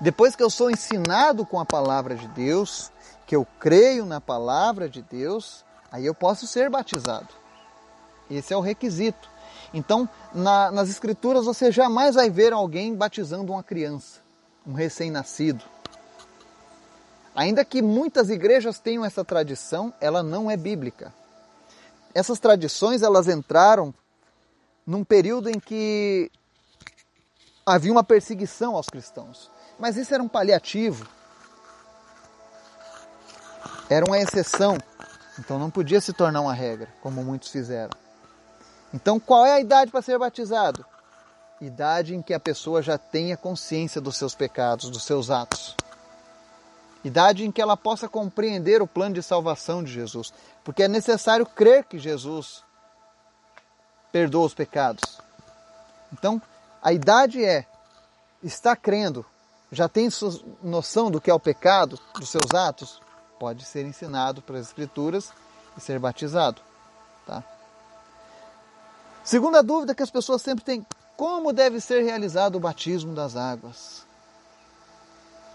Depois 0.00 0.36
que 0.36 0.42
eu 0.42 0.50
sou 0.50 0.70
ensinado 0.70 1.46
com 1.46 1.58
a 1.58 1.64
palavra 1.64 2.14
de 2.14 2.28
Deus, 2.28 2.92
que 3.26 3.34
eu 3.34 3.46
creio 3.58 4.04
na 4.04 4.20
palavra 4.20 4.88
de 4.88 5.02
Deus, 5.02 5.64
aí 5.90 6.04
eu 6.04 6.14
posso 6.14 6.46
ser 6.46 6.68
batizado. 6.68 7.28
Esse 8.30 8.52
é 8.52 8.56
o 8.56 8.60
requisito. 8.60 9.28
Então, 9.72 10.08
na, 10.34 10.70
nas 10.70 10.88
Escrituras, 10.88 11.44
você 11.44 11.72
jamais 11.72 12.14
vai 12.14 12.30
ver 12.30 12.52
alguém 12.52 12.94
batizando 12.94 13.52
uma 13.52 13.62
criança, 13.62 14.20
um 14.66 14.72
recém-nascido. 14.72 15.64
Ainda 17.36 17.66
que 17.66 17.82
muitas 17.82 18.30
igrejas 18.30 18.78
tenham 18.78 19.04
essa 19.04 19.22
tradição, 19.22 19.92
ela 20.00 20.22
não 20.22 20.50
é 20.50 20.56
bíblica. 20.56 21.12
Essas 22.14 22.40
tradições 22.40 23.02
elas 23.02 23.28
entraram 23.28 23.92
num 24.86 25.04
período 25.04 25.50
em 25.50 25.60
que 25.60 26.30
havia 27.66 27.92
uma 27.92 28.02
perseguição 28.02 28.74
aos 28.74 28.86
cristãos. 28.86 29.50
Mas 29.78 29.98
isso 29.98 30.14
era 30.14 30.22
um 30.22 30.28
paliativo. 30.28 31.06
Era 33.90 34.06
uma 34.06 34.18
exceção. 34.18 34.78
Então 35.38 35.58
não 35.58 35.70
podia 35.70 36.00
se 36.00 36.14
tornar 36.14 36.40
uma 36.40 36.54
regra, 36.54 36.88
como 37.02 37.22
muitos 37.22 37.50
fizeram. 37.50 37.90
Então, 38.94 39.20
qual 39.20 39.44
é 39.44 39.52
a 39.52 39.60
idade 39.60 39.90
para 39.90 40.00
ser 40.00 40.18
batizado? 40.18 40.86
Idade 41.60 42.14
em 42.14 42.22
que 42.22 42.32
a 42.32 42.40
pessoa 42.40 42.80
já 42.80 42.96
tenha 42.96 43.36
consciência 43.36 44.00
dos 44.00 44.16
seus 44.16 44.34
pecados, 44.34 44.88
dos 44.88 45.02
seus 45.02 45.28
atos. 45.28 45.76
Idade 47.06 47.44
em 47.44 47.52
que 47.52 47.62
ela 47.62 47.76
possa 47.76 48.08
compreender 48.08 48.82
o 48.82 48.86
plano 48.86 49.14
de 49.14 49.22
salvação 49.22 49.80
de 49.80 49.92
Jesus. 49.92 50.32
Porque 50.64 50.82
é 50.82 50.88
necessário 50.88 51.46
crer 51.46 51.84
que 51.84 52.00
Jesus 52.00 52.64
perdoa 54.10 54.46
os 54.46 54.54
pecados. 54.54 55.20
Então, 56.12 56.42
a 56.82 56.92
idade 56.92 57.44
é, 57.44 57.64
está 58.42 58.74
crendo, 58.74 59.24
já 59.70 59.88
tem 59.88 60.08
noção 60.60 61.08
do 61.08 61.20
que 61.20 61.30
é 61.30 61.34
o 61.34 61.38
pecado, 61.38 61.96
dos 62.18 62.28
seus 62.28 62.52
atos, 62.52 63.00
pode 63.38 63.64
ser 63.64 63.86
ensinado 63.86 64.42
pelas 64.42 64.66
Escrituras 64.66 65.32
e 65.76 65.80
ser 65.80 66.00
batizado. 66.00 66.60
Tá? 67.24 67.44
Segunda 69.22 69.62
dúvida 69.62 69.94
que 69.94 70.02
as 70.02 70.10
pessoas 70.10 70.42
sempre 70.42 70.64
têm: 70.64 70.84
como 71.16 71.52
deve 71.52 71.80
ser 71.80 72.02
realizado 72.02 72.56
o 72.56 72.60
batismo 72.60 73.14
das 73.14 73.36
águas? 73.36 74.04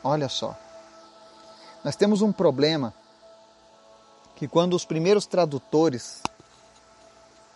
Olha 0.01 0.29
só, 0.29 0.57
nós 1.83 1.95
temos 1.95 2.21
um 2.21 2.31
problema 2.31 2.93
que 4.35 4.47
quando 4.47 4.75
os 4.75 4.85
primeiros 4.85 5.25
tradutores 5.25 6.21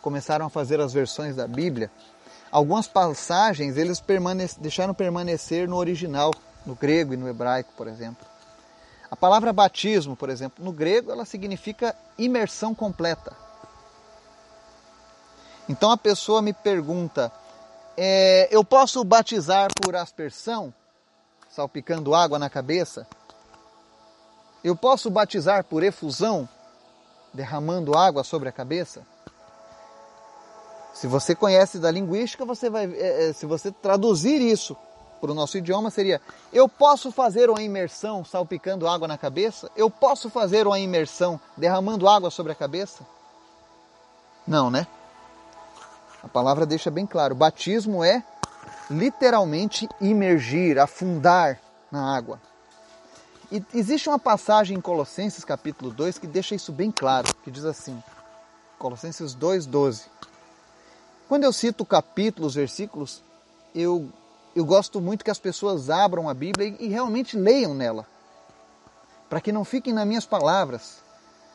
começaram 0.02 0.46
a 0.46 0.50
fazer 0.50 0.80
as 0.80 0.94
versões 0.94 1.36
da 1.36 1.48
Bíblia, 1.48 1.92
algumas 2.52 2.88
passagens 2.88 3.78
eles 3.78 4.00
permanece, 4.00 4.60
deixaram 4.60 4.94
permanecer 4.94 5.68
no 5.68 5.78
original, 5.78 6.32
no 6.66 6.76
grego 6.76 7.14
e 7.14 7.18
no 7.18 7.28
hebraico, 7.28 7.72
por 7.76 7.88
exemplo. 7.88 8.26
A 9.10 9.16
palavra 9.16 9.54
batismo, 9.54 10.16
por 10.16 10.30
exemplo, 10.30 10.64
no 10.64 10.72
grego 10.72 11.12
ela 11.12 11.26
significa 11.26 11.96
imersão 12.18 12.74
completa. 12.74 13.36
Então 15.70 15.90
a 15.92 15.98
pessoa 15.98 16.42
me 16.42 16.54
pergunta: 16.54 17.32
é, 17.98 18.48
eu 18.52 18.64
posso 18.64 19.04
batizar 19.04 19.70
por 19.82 19.96
aspersão, 19.96 20.74
salpicando 21.50 22.14
água 22.14 22.38
na 22.38 22.50
cabeça? 22.50 23.08
Eu 24.66 24.76
posso 24.76 25.12
batizar 25.12 25.64
por 25.64 25.84
efusão, 25.84 26.50
derramando 27.32 27.96
água 27.96 28.24
sobre 28.24 28.50
a 28.50 28.52
cabeça? 28.52 29.06
Se 30.92 31.06
você 31.06 31.36
conhece 31.36 31.78
da 31.78 31.92
linguística, 31.92 32.44
você 32.44 32.68
vai, 32.68 32.92
é, 32.92 33.30
é 33.30 33.34
se 33.34 33.46
você 33.46 33.72
traduzir 33.72 34.42
isso 34.42 34.76
para 35.22 35.32
o 35.32 35.36
nosso 35.36 35.56
idioma, 35.56 35.92
seria: 35.92 36.20
eu 36.52 36.68
posso 36.68 37.12
fazer 37.12 37.48
uma 37.48 37.62
imersão 37.62 38.26
salpicando 38.26 38.88
água 38.88 39.08
na 39.08 39.20
cabeça? 39.20 39.70
Eu 39.76 39.88
posso 39.88 40.32
fazer 40.32 40.66
uma 40.66 40.80
imersão 40.80 41.40
derramando 41.56 42.10
água 42.10 42.32
sobre 42.32 42.52
a 42.52 42.56
cabeça? 42.56 43.06
Não, 44.48 44.72
né? 44.72 44.88
A 46.24 46.28
palavra 46.28 46.66
deixa 46.66 46.90
bem 46.90 47.06
claro: 47.06 47.36
batismo 47.36 48.04
é 48.04 48.24
literalmente 48.90 49.88
imergir, 50.02 50.80
afundar 50.80 51.62
na 51.92 52.18
água. 52.18 52.42
E 53.56 53.64
existe 53.74 54.10
uma 54.10 54.20
passagem 54.20 54.76
em 54.76 54.82
Colossenses 54.82 55.46
capítulo 55.46 55.90
2 55.90 56.18
que 56.18 56.28
deixa 56.28 56.54
isso 56.54 56.74
bem 56.74 56.92
claro, 56.92 57.34
que 57.42 57.50
diz 57.50 57.64
assim: 57.64 58.04
Colossenses 58.78 59.34
2:12. 59.34 60.08
Quando 61.30 61.46
eu 61.46 61.54
cito 61.54 61.86
capítulos, 61.86 62.56
versículos, 62.56 63.24
eu 63.74 64.10
eu 64.54 64.66
gosto 64.66 65.00
muito 65.00 65.24
que 65.24 65.32
as 65.32 65.40
pessoas 65.40 65.90
abram 65.90 66.28
a 66.28 66.34
Bíblia 66.34 66.68
e, 66.68 66.86
e 66.86 66.88
realmente 66.90 67.38
leiam 67.38 67.74
nela. 67.74 68.06
Para 69.30 69.40
que 69.40 69.54
não 69.54 69.64
fiquem 69.64 69.94
nas 69.94 70.06
minhas 70.06 70.26
palavras, 70.26 70.98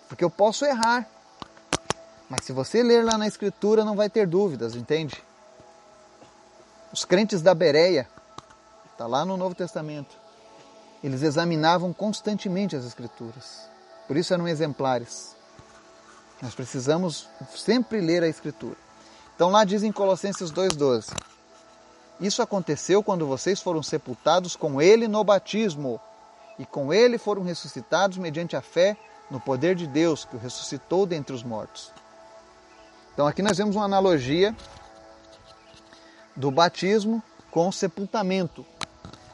porque 0.09 0.25
eu 0.25 0.31
posso 0.31 0.65
errar. 0.65 1.07
Mas 2.31 2.47
se 2.47 2.53
você 2.53 2.83
ler 2.83 3.05
lá 3.05 3.19
na 3.19 3.27
Escritura, 3.27 3.85
não 3.85 3.95
vai 3.95 4.09
ter 4.09 4.27
dúvidas, 4.27 4.75
entende? 4.75 5.23
Os 6.91 7.05
crentes 7.05 7.43
da 7.43 7.55
Bereia, 7.55 8.09
está 8.91 9.07
lá 9.07 9.23
no 9.23 9.37
Novo 9.37 9.55
Testamento, 9.55 10.20
eles 11.03 11.23
examinavam 11.23 11.93
constantemente 11.93 12.77
as 12.77 12.85
Escrituras. 12.85 13.69
Por 14.07 14.17
isso 14.17 14.35
eram 14.35 14.47
exemplares. 14.47 15.37
Nós 16.43 16.55
precisamos 16.55 17.29
sempre 17.55 18.01
ler 18.01 18.23
a 18.23 18.29
Escritura. 18.29 18.77
Então 19.35 19.51
lá 19.51 19.65
diz 19.65 19.83
em 19.83 19.93
Colossenses 19.93 20.51
2,12: 20.53 21.15
Isso 22.21 22.43
aconteceu 22.43 23.03
quando 23.03 23.27
vocês 23.27 23.61
foram 23.61 23.83
sepultados 23.83 24.57
com 24.57 24.81
Ele 24.81 25.09
no 25.09 25.25
batismo, 25.25 26.01
e 26.59 26.67
com 26.67 26.93
Ele 26.93 27.19
foram 27.19 27.43
ressuscitados 27.43 28.19
mediante 28.19 28.57
a 28.57 28.61
fé 28.61 28.97
no 29.31 29.41
poder 29.41 29.75
de 29.75 29.87
Deus 29.87 30.25
que 30.25 30.37
o 30.37 30.39
ressuscitou 30.39 31.07
dentre 31.07 31.35
os 31.35 31.43
mortos. 31.43 31.93
Então 33.15 33.27
aqui 33.27 33.43
nós 33.43 33.59
vemos 33.59 33.77
uma 33.77 33.85
analogia 33.85 34.55
do 36.37 36.51
batismo 36.51 37.23
com 37.51 37.69
o 37.69 37.73
sepultamento. 37.73 38.65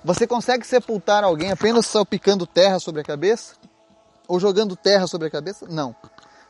Você 0.07 0.25
consegue 0.25 0.65
sepultar 0.65 1.25
alguém 1.25 1.51
apenas 1.51 1.85
salpicando 1.85 2.47
terra 2.47 2.79
sobre 2.79 3.01
a 3.01 3.05
cabeça? 3.05 3.57
Ou 4.29 4.39
jogando 4.39 4.77
terra 4.77 5.09
sobre 5.09 5.27
a 5.27 5.31
cabeça? 5.33 5.67
Não. 5.69 5.97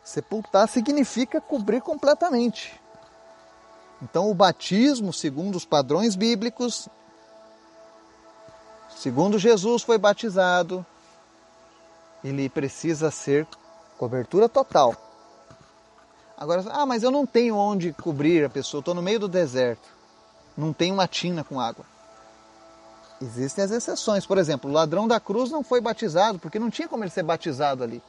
Sepultar 0.04 0.68
significa 0.68 1.40
cobrir 1.40 1.80
completamente. 1.80 2.78
Então, 4.02 4.30
o 4.30 4.34
batismo, 4.34 5.10
segundo 5.10 5.56
os 5.56 5.64
padrões 5.64 6.14
bíblicos, 6.14 6.86
segundo 8.94 9.38
Jesus 9.38 9.82
foi 9.82 9.96
batizado, 9.96 10.84
ele 12.22 12.50
precisa 12.50 13.10
ser 13.10 13.46
cobertura 13.96 14.50
total. 14.50 14.94
Agora, 16.36 16.62
ah, 16.72 16.84
mas 16.84 17.02
eu 17.02 17.10
não 17.10 17.24
tenho 17.24 17.56
onde 17.56 17.94
cobrir 17.94 18.44
a 18.44 18.50
pessoa, 18.50 18.80
estou 18.80 18.94
no 18.94 19.00
meio 19.00 19.18
do 19.18 19.28
deserto, 19.28 19.88
não 20.54 20.74
tem 20.74 20.92
uma 20.92 21.08
tina 21.08 21.42
com 21.42 21.58
água. 21.58 21.95
Existem 23.20 23.64
as 23.64 23.70
exceções. 23.70 24.26
Por 24.26 24.38
exemplo, 24.38 24.70
o 24.70 24.72
ladrão 24.72 25.08
da 25.08 25.18
cruz 25.18 25.50
não 25.50 25.62
foi 25.62 25.80
batizado, 25.80 26.38
porque 26.38 26.58
não 26.58 26.70
tinha 26.70 26.88
como 26.88 27.02
ele 27.02 27.10
ser 27.10 27.22
batizado 27.22 27.82
ali. 27.82 28.02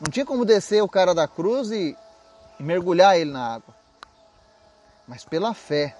Não 0.00 0.10
tinha 0.10 0.26
como 0.26 0.44
descer 0.44 0.82
o 0.82 0.88
cara 0.88 1.14
da 1.14 1.26
cruz 1.26 1.70
e, 1.70 1.96
e 2.58 2.62
mergulhar 2.62 3.18
ele 3.18 3.32
na 3.32 3.54
água. 3.54 3.74
Mas 5.08 5.24
pela 5.24 5.54
fé, 5.54 5.96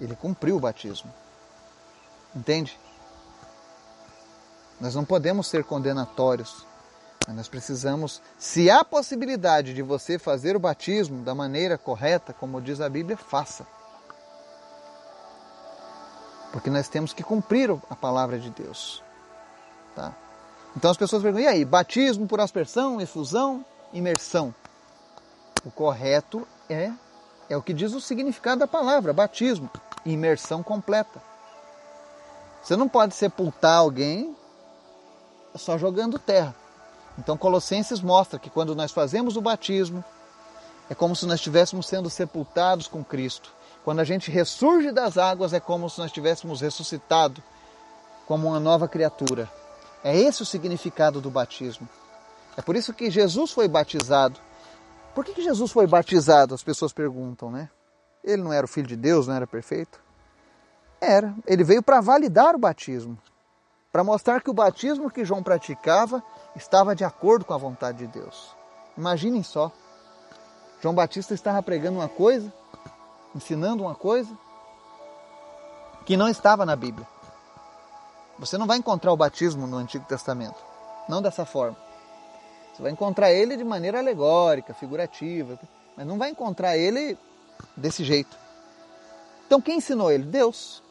ele 0.00 0.14
cumpriu 0.16 0.56
o 0.56 0.60
batismo. 0.60 1.12
Entende? 2.34 2.78
Nós 4.80 4.94
não 4.94 5.04
podemos 5.04 5.46
ser 5.46 5.64
condenatórios, 5.64 6.64
mas 7.26 7.36
nós 7.36 7.48
precisamos, 7.48 8.22
se 8.38 8.70
há 8.70 8.82
possibilidade 8.82 9.74
de 9.74 9.82
você 9.82 10.18
fazer 10.18 10.56
o 10.56 10.60
batismo 10.60 11.22
da 11.22 11.34
maneira 11.34 11.76
correta, 11.76 12.32
como 12.32 12.62
diz 12.62 12.80
a 12.80 12.88
Bíblia, 12.88 13.16
faça. 13.16 13.66
Porque 16.52 16.70
nós 16.70 16.88
temos 16.88 17.12
que 17.12 17.22
cumprir 17.22 17.70
a 17.88 17.96
palavra 17.96 18.38
de 18.38 18.50
Deus. 18.50 19.02
Tá? 19.94 20.12
Então 20.76 20.90
as 20.90 20.96
pessoas 20.96 21.22
perguntam, 21.22 21.44
e 21.44 21.48
aí, 21.48 21.64
batismo 21.64 22.26
por 22.26 22.40
aspersão, 22.40 23.00
efusão, 23.00 23.64
imersão? 23.92 24.54
O 25.64 25.70
correto 25.70 26.46
é, 26.68 26.90
é 27.48 27.56
o 27.56 27.62
que 27.62 27.72
diz 27.72 27.92
o 27.92 28.00
significado 28.00 28.60
da 28.60 28.66
palavra, 28.66 29.12
batismo, 29.12 29.68
imersão 30.04 30.62
completa. 30.62 31.20
Você 32.62 32.76
não 32.76 32.88
pode 32.88 33.14
sepultar 33.14 33.78
alguém 33.78 34.36
só 35.54 35.76
jogando 35.76 36.18
terra. 36.18 36.54
Então 37.18 37.36
Colossenses 37.36 38.00
mostra 38.00 38.38
que 38.38 38.50
quando 38.50 38.74
nós 38.74 38.92
fazemos 38.92 39.36
o 39.36 39.40
batismo, 39.40 40.04
é 40.88 40.94
como 40.94 41.14
se 41.14 41.26
nós 41.26 41.36
estivéssemos 41.36 41.86
sendo 41.86 42.08
sepultados 42.08 42.86
com 42.86 43.04
Cristo. 43.04 43.52
Quando 43.84 44.00
a 44.00 44.04
gente 44.04 44.30
ressurge 44.30 44.92
das 44.92 45.16
águas, 45.16 45.52
é 45.52 45.60
como 45.60 45.88
se 45.88 45.98
nós 45.98 46.08
estivéssemos 46.08 46.60
ressuscitado 46.60 47.42
como 48.26 48.48
uma 48.48 48.60
nova 48.60 48.86
criatura. 48.86 49.50
É 50.04 50.16
esse 50.16 50.42
o 50.42 50.46
significado 50.46 51.20
do 51.20 51.30
batismo. 51.30 51.88
É 52.56 52.62
por 52.62 52.76
isso 52.76 52.92
que 52.92 53.10
Jesus 53.10 53.50
foi 53.52 53.68
batizado. 53.68 54.38
Por 55.14 55.24
que, 55.24 55.32
que 55.32 55.42
Jesus 55.42 55.70
foi 55.72 55.86
batizado? 55.86 56.54
As 56.54 56.62
pessoas 56.62 56.92
perguntam, 56.92 57.50
né? 57.50 57.68
Ele 58.22 58.42
não 58.42 58.52
era 58.52 58.64
o 58.64 58.68
filho 58.68 58.86
de 58.86 58.96
Deus, 58.96 59.26
não 59.26 59.34
era 59.34 59.46
perfeito? 59.46 60.00
Era. 61.00 61.34
Ele 61.46 61.64
veio 61.64 61.82
para 61.82 62.00
validar 62.00 62.54
o 62.54 62.58
batismo 62.58 63.18
para 63.92 64.04
mostrar 64.04 64.40
que 64.40 64.50
o 64.50 64.54
batismo 64.54 65.10
que 65.10 65.24
João 65.24 65.42
praticava 65.42 66.22
estava 66.54 66.94
de 66.94 67.04
acordo 67.04 67.44
com 67.44 67.54
a 67.54 67.58
vontade 67.58 67.98
de 67.98 68.06
Deus. 68.06 68.54
Imaginem 68.96 69.42
só. 69.42 69.72
João 70.80 70.94
Batista 70.94 71.34
estava 71.34 71.62
pregando 71.62 71.98
uma 71.98 72.08
coisa, 72.08 72.52
ensinando 73.34 73.82
uma 73.82 73.94
coisa 73.94 74.36
que 76.04 76.16
não 76.16 76.28
estava 76.28 76.66
na 76.66 76.74
Bíblia. 76.74 77.06
Você 78.38 78.56
não 78.56 78.66
vai 78.66 78.78
encontrar 78.78 79.12
o 79.12 79.16
batismo 79.16 79.66
no 79.66 79.76
Antigo 79.76 80.04
Testamento, 80.06 80.56
não 81.08 81.20
dessa 81.20 81.44
forma. 81.44 81.76
Você 82.72 82.82
vai 82.82 82.90
encontrar 82.90 83.30
ele 83.30 83.56
de 83.56 83.64
maneira 83.64 83.98
alegórica, 83.98 84.72
figurativa, 84.72 85.58
mas 85.96 86.06
não 86.06 86.16
vai 86.18 86.30
encontrar 86.30 86.76
ele 86.76 87.18
desse 87.76 88.02
jeito. 88.04 88.36
Então 89.46 89.60
quem 89.60 89.78
ensinou 89.78 90.10
ele? 90.10 90.24
Deus. 90.24 90.82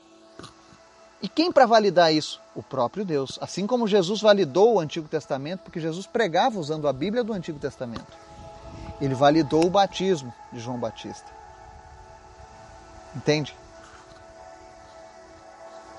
E 1.21 1.27
quem 1.27 1.51
para 1.51 1.65
validar 1.65 2.13
isso? 2.13 2.39
O 2.55 2.63
próprio 2.63 3.03
Deus. 3.03 3.37
Assim 3.41 3.65
como 3.65 3.87
Jesus 3.87 4.21
validou 4.21 4.75
o 4.75 4.79
Antigo 4.79 5.07
Testamento, 5.07 5.61
porque 5.61 5.79
Jesus 5.79 6.05
pregava 6.05 6.59
usando 6.59 6.87
a 6.87 6.93
Bíblia 6.93 7.23
do 7.23 7.33
Antigo 7.33 7.59
Testamento. 7.59 8.17
Ele 9.01 9.15
validou 9.15 9.65
o 9.65 9.69
batismo 9.69 10.33
de 10.51 10.59
João 10.59 10.79
Batista. 10.79 11.38
Entende? 13.15 13.55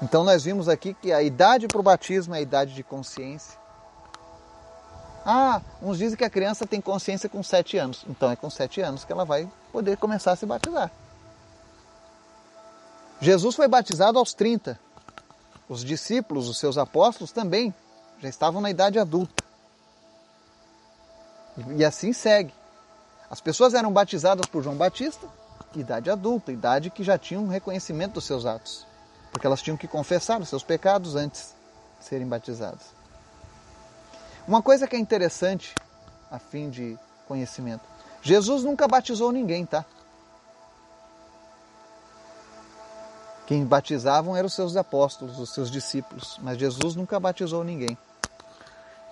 Então 0.03 0.25
nós 0.25 0.45
vimos 0.45 0.69
aqui 0.69 0.95
que 0.95 1.13
a 1.13 1.23
idade 1.23 1.67
para 1.67 1.81
o 1.81 1.83
batismo 1.83 2.35
é 2.35 2.39
a 2.39 2.43
idade 2.43 2.75
de 2.75 2.83
consciência. 2.83 3.59
Ah, 5.25 5.61
uns 5.83 5.99
dizem 5.99 6.17
que 6.17 6.25
a 6.25 6.31
criança 6.31 6.67
tem 6.67 6.81
consciência 6.81 7.29
com 7.29 7.43
sete 7.43 7.77
anos. 7.77 8.05
Então 8.09 8.31
é 8.31 8.37
com 8.37 8.49
sete 8.49 8.81
anos 8.81 9.05
que 9.05 9.13
ela 9.13 9.25
vai 9.25 9.51
poder 9.71 9.99
começar 9.99 10.33
a 10.33 10.37
se 10.37 10.47
batizar. 10.47 10.91
Jesus 13.21 13.55
foi 13.55 13.69
batizado 13.69 14.19
aos 14.19 14.33
30. 14.33 14.81
Os 15.69 15.85
discípulos, 15.85 16.49
os 16.49 16.59
seus 16.59 16.79
apóstolos 16.79 17.33
também 17.33 17.75
já 18.19 18.29
estavam 18.29 18.61
na 18.63 18.71
idade 18.71 18.99
adulta. 18.99 19.45
E 21.77 21.85
assim 21.85 22.15
segue. 22.15 22.55
As 23.31 23.41
pessoas 23.41 23.75
eram 23.75 23.93
batizadas 23.93 24.47
por 24.47 24.63
João 24.63 24.75
Batista, 24.75 25.29
idade 25.75 26.11
adulta, 26.11 26.53
idade 26.53 26.91
que 26.91 27.05
já 27.05 27.19
tinham 27.19 27.47
reconhecimento 27.47 28.15
dos 28.15 28.25
seus 28.25 28.47
atos, 28.47 28.87
porque 29.31 29.47
elas 29.47 29.63
tinham 29.63 29.77
que 29.77 29.89
confessar 29.89 30.41
os 30.41 30.49
seus 30.49 30.63
pecados 30.63 31.17
antes 31.17 31.55
de 31.99 32.07
serem 32.07 32.27
batizadas. 32.27 32.95
Uma 34.47 34.63
coisa 34.63 34.87
que 34.87 34.97
é 34.97 34.99
interessante, 34.99 35.75
a 36.31 36.39
fim 36.39 36.71
de 36.71 36.99
conhecimento, 37.29 37.85
Jesus 38.23 38.65
nunca 38.65 38.89
batizou 38.89 39.31
ninguém, 39.33 39.65
tá? 39.65 39.85
Quem 43.47 43.65
batizavam 43.65 44.37
eram 44.37 44.47
os 44.47 44.55
seus 44.55 44.77
apóstolos, 44.77 45.39
os 45.39 45.53
seus 45.53 45.71
discípulos, 45.71 46.39
mas 46.41 46.57
Jesus 46.57 46.95
nunca 46.95 47.19
batizou 47.19 47.65
ninguém. 47.65 47.99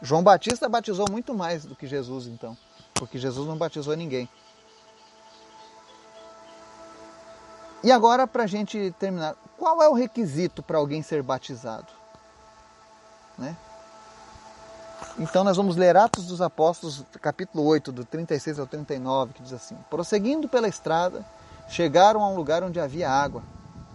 João 0.01 0.23
Batista 0.23 0.69
batizou 0.69 1.07
muito 1.11 1.35
mais 1.35 1.65
do 1.65 1.75
que 1.75 1.87
Jesus, 1.87 2.29
então, 2.29 2.57
porque 2.95 3.19
Jesus 3.19 3.49
não 3.49 3.57
batizou 3.57 3.97
ninguém. 3.97 4.29
E 7.83 7.93
agora, 7.93 8.27
para 8.27 8.45
a 8.45 8.47
gente 8.47 8.95
terminar, 8.99 9.35
qual 9.57 9.83
é 9.83 9.89
o 9.89 9.95
requisito 9.95 10.63
para 10.63 10.79
alguém 10.79 11.03
ser 11.03 11.23
batizado? 11.23 11.87
Né? 13.37 13.57
Então, 15.19 15.45
nós 15.45 15.57
vamos 15.57 15.77
ler 15.77 15.97
Atos 15.97 16.27
dos 16.27 16.41
Apóstolos, 16.41 17.05
capítulo 17.21 17.65
8, 17.65 17.93
do 17.93 18.05
36 18.05 18.59
ao 18.59 18.67
39, 18.67 19.35
que 19.35 19.43
diz 19.43 19.53
assim: 19.53 19.77
Prosseguindo 19.89 20.49
pela 20.49 20.69
estrada, 20.69 21.25
chegaram 21.69 22.23
a 22.23 22.29
um 22.29 22.37
lugar 22.37 22.65
onde 22.65 22.81
havia 22.81 23.09
água 23.09 23.43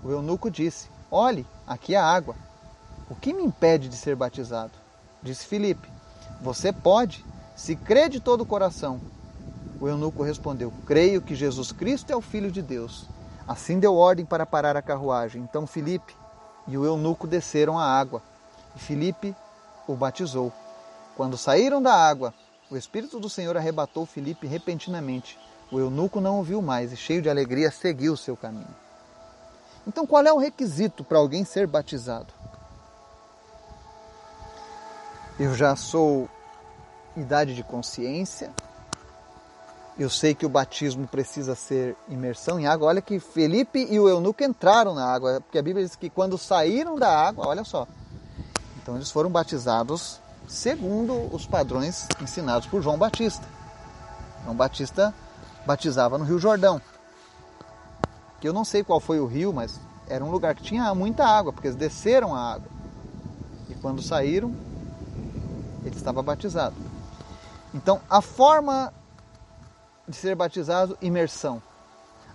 o 0.04 0.12
eunuco 0.12 0.52
disse: 0.52 0.90
Olhe, 1.10 1.48
aqui 1.66 1.96
há 1.96 2.06
água. 2.06 2.36
O 3.10 3.16
que 3.16 3.34
me 3.34 3.44
impede 3.44 3.88
de 3.88 3.96
ser 3.96 4.16
batizado? 4.16 4.74
Disse 5.22 5.46
Filipe: 5.46 5.88
Você 6.42 6.74
pode, 6.74 7.26
se 7.56 7.76
crê 7.76 8.10
de 8.10 8.20
todo 8.20 8.42
o 8.42 8.46
coração. 8.46 9.00
O 9.80 9.88
eunuco 9.88 10.22
respondeu: 10.22 10.74
Creio 10.86 11.22
que 11.22 11.36
Jesus 11.36 11.72
Cristo 11.72 12.12
é 12.12 12.16
o 12.16 12.22
Filho 12.22 12.52
de 12.52 12.62
Deus. 12.62 13.08
Assim 13.48 13.80
deu 13.80 13.96
ordem 13.96 14.26
para 14.26 14.46
parar 14.46 14.78
a 14.78 14.82
carruagem. 14.82 15.42
Então 15.42 15.68
Filipe 15.68 16.16
e 16.68 16.78
o 16.78 16.86
eunuco 16.86 17.28
desceram 17.28 17.78
à 17.78 17.86
água, 17.86 18.22
e 18.76 18.80
Filipe 18.80 19.36
o 19.88 19.96
batizou. 19.96 20.52
Quando 21.16 21.38
saíram 21.38 21.82
da 21.82 21.94
água, 21.94 22.34
o 22.72 22.78
Espírito 22.78 23.20
do 23.20 23.30
Senhor 23.30 23.56
arrebatou 23.58 24.06
Filipe 24.06 24.48
repentinamente. 24.48 25.38
O 25.72 25.80
eunuco 25.80 26.22
não 26.22 26.40
o 26.40 26.44
viu 26.44 26.62
mais 26.62 26.92
e, 26.92 26.98
cheio 26.98 27.22
de 27.22 27.30
alegria, 27.30 27.70
seguiu 27.70 28.16
seu 28.16 28.38
caminho. 28.38 28.76
Então, 29.86 30.08
qual 30.08 30.24
é 30.26 30.32
o 30.32 30.38
requisito 30.38 31.04
para 31.04 31.18
alguém 31.18 31.44
ser 31.44 31.68
batizado? 31.68 32.34
Eu 35.40 35.54
já 35.54 35.76
sou 35.76 36.30
idade 37.18 37.54
de 37.54 37.64
consciência, 37.64 38.52
Eu 39.98 40.10
sei 40.10 40.34
que 40.34 40.46
o 40.46 40.50
batismo 40.50 41.08
precisa 41.08 41.54
ser 41.54 41.96
imersão 42.10 42.60
em 42.60 42.66
água. 42.66 42.88
Olha 42.88 43.02
que 43.02 43.20
Felipe 43.20 43.88
e 43.90 44.00
o 44.00 44.10
eunuco 44.10 44.44
entraram 44.44 44.96
na 44.96 45.06
água, 45.06 45.40
porque 45.42 45.58
a 45.58 45.62
Bíblia 45.62 45.86
diz 45.86 45.96
que 45.96 46.10
quando 46.10 46.36
saíram 46.38 46.96
da 46.96 47.16
água, 47.16 47.48
olha 47.48 47.64
só. 47.64 47.88
Então 48.82 48.96
eles 48.96 49.12
foram 49.12 49.30
batizados 49.30 50.20
segundo 50.48 51.14
os 51.34 51.46
padrões 51.46 52.08
ensinados 52.20 52.68
por 52.68 52.82
João 52.82 52.98
Batista. 52.98 53.46
João 54.44 54.56
Batista 54.56 55.14
batizava 55.66 56.18
no 56.18 56.26
Rio 56.26 56.40
Jordão. 56.40 56.82
Que 58.42 58.48
eu 58.48 58.54
não 58.54 58.66
sei 58.66 58.84
qual 58.84 59.00
foi 59.00 59.20
o 59.20 59.28
rio, 59.28 59.54
mas 59.54 59.80
era 60.10 60.26
um 60.26 60.32
lugar 60.32 60.56
que 60.56 60.64
tinha 60.64 60.94
muita 60.96 61.24
água, 61.24 61.54
porque 61.54 61.68
eles 61.68 61.78
desceram 61.78 62.36
a 62.36 62.54
água. 62.54 62.68
E 63.70 63.76
quando 63.76 64.02
saíram, 64.02 64.54
ele 65.86 65.96
estava 65.96 66.22
batizado. 66.22 66.76
Então, 67.74 68.02
a 68.10 68.22
forma 68.22 68.92
de 70.08 70.16
ser 70.16 70.36
batizado, 70.36 70.98
imersão. 71.02 71.62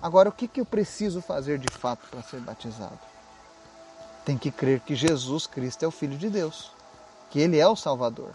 Agora, 0.01 0.29
o 0.29 0.33
que, 0.33 0.47
que 0.47 0.61
eu 0.61 0.65
preciso 0.65 1.21
fazer 1.21 1.59
de 1.59 1.73
fato 1.73 2.07
para 2.09 2.23
ser 2.23 2.41
batizado? 2.41 2.99
Tem 4.25 4.39
que 4.39 4.51
crer 4.51 4.81
que 4.81 4.95
Jesus 4.95 5.47
Cristo 5.47 5.85
é 5.85 5.89
o 5.89 5.91
Filho 5.91 6.17
de 6.17 6.31
Deus, 6.31 6.71
que 7.31 7.41
Ele 7.41 7.59
é 7.59 7.67
o 7.67 7.77
Salvador. 7.77 8.31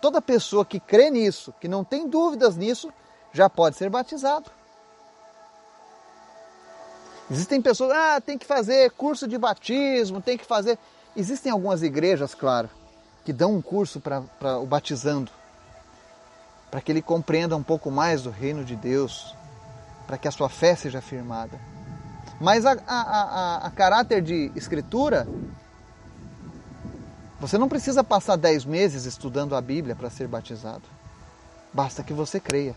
Toda 0.00 0.20
pessoa 0.20 0.64
que 0.64 0.80
crê 0.80 1.10
nisso, 1.10 1.54
que 1.60 1.68
não 1.68 1.84
tem 1.84 2.08
dúvidas 2.08 2.56
nisso, 2.56 2.92
já 3.32 3.48
pode 3.48 3.76
ser 3.76 3.88
batizado. 3.88 4.50
Existem 7.30 7.62
pessoas, 7.62 7.92
ah, 7.92 8.20
tem 8.20 8.36
que 8.36 8.44
fazer 8.44 8.90
curso 8.90 9.26
de 9.26 9.38
batismo, 9.38 10.20
tem 10.20 10.36
que 10.36 10.44
fazer. 10.44 10.78
Existem 11.16 11.50
algumas 11.50 11.82
igrejas, 11.82 12.34
claro, 12.34 12.68
que 13.24 13.32
dão 13.32 13.54
um 13.54 13.62
curso 13.62 14.00
para 14.00 14.58
o 14.58 14.66
batizando 14.66 15.30
para 16.74 16.80
que 16.80 16.90
ele 16.90 17.00
compreenda 17.00 17.56
um 17.56 17.62
pouco 17.62 17.88
mais 17.88 18.22
do 18.22 18.30
reino 18.30 18.64
de 18.64 18.74
Deus, 18.74 19.32
para 20.08 20.18
que 20.18 20.26
a 20.26 20.30
sua 20.32 20.48
fé 20.48 20.74
seja 20.74 21.00
firmada. 21.00 21.56
Mas 22.40 22.66
a, 22.66 22.72
a, 22.72 23.00
a, 23.00 23.66
a 23.68 23.70
caráter 23.70 24.20
de 24.20 24.50
escritura, 24.56 25.24
você 27.38 27.56
não 27.56 27.68
precisa 27.68 28.02
passar 28.02 28.34
dez 28.34 28.64
meses 28.64 29.04
estudando 29.04 29.54
a 29.54 29.60
Bíblia 29.60 29.94
para 29.94 30.10
ser 30.10 30.26
batizado. 30.26 30.82
Basta 31.72 32.02
que 32.02 32.12
você 32.12 32.40
creia. 32.40 32.74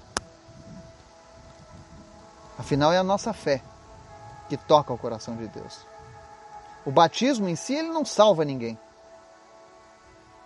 Afinal, 2.56 2.94
é 2.94 3.00
a 3.00 3.04
nossa 3.04 3.34
fé 3.34 3.64
que 4.48 4.58
toca 4.58 4.94
o 4.94 4.98
coração 5.00 5.36
de 5.36 5.48
Deus. 5.48 5.88
O 6.86 6.92
batismo 6.92 7.50
em 7.50 7.56
si, 7.56 7.74
ele 7.74 7.90
não 7.90 8.06
salva 8.06 8.46
ninguém. 8.46 8.78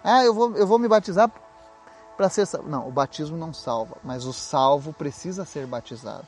Ah, 0.02 0.24
eu 0.24 0.34
vou, 0.34 0.56
eu 0.56 0.66
vou 0.66 0.80
me 0.80 0.88
batizar 0.88 1.30
para 2.17 2.30
ser 2.30 2.47
Não, 2.63 2.88
o 2.88 2.91
batismo 2.91 3.38
não 3.38 3.54
salva, 3.54 3.97
mas 4.04 4.26
o 4.26 4.34
salvo 4.34 4.93
precisa 4.93 5.45
ser 5.45 5.65
batizado 5.65 6.28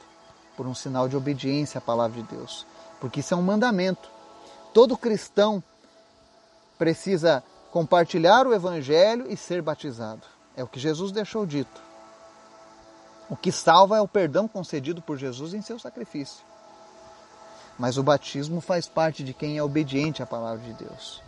por 0.56 0.68
um 0.68 0.74
sinal 0.74 1.08
de 1.08 1.18
obediência 1.18 1.80
à 1.80 1.82
palavra 1.82 2.22
de 2.22 2.28
Deus, 2.28 2.66
porque 3.00 3.20
isso 3.20 3.34
é 3.34 3.38
um 3.38 3.42
mandamento. 3.42 4.10
Todo 4.74 4.98
cristão 4.98 5.64
precisa 6.78 7.44
compartilhar 7.72 8.46
o 8.46 8.54
evangelho 8.54 9.32
e 9.32 9.38
ser 9.38 9.62
batizado. 9.62 10.22
É 10.56 10.64
o 10.64 10.68
que 10.68 10.80
Jesus 10.80 11.12
deixou 11.12 11.46
dito. 11.46 11.82
O 13.30 13.36
que 13.36 13.52
salva 13.52 13.98
é 13.98 14.02
o 14.02 14.08
perdão 14.08 14.48
concedido 14.48 15.02
por 15.02 15.18
Jesus 15.18 15.54
em 15.54 15.62
seu 15.62 15.80
sacrifício. 15.80 16.46
Mas 17.80 17.98
o 17.98 18.04
batismo 18.04 18.62
faz 18.62 18.88
parte 18.88 19.24
de 19.24 19.34
quem 19.34 19.58
é 19.58 19.64
obediente 19.64 20.22
à 20.22 20.26
palavra 20.26 20.64
de 20.64 20.74
Deus. 20.74 21.24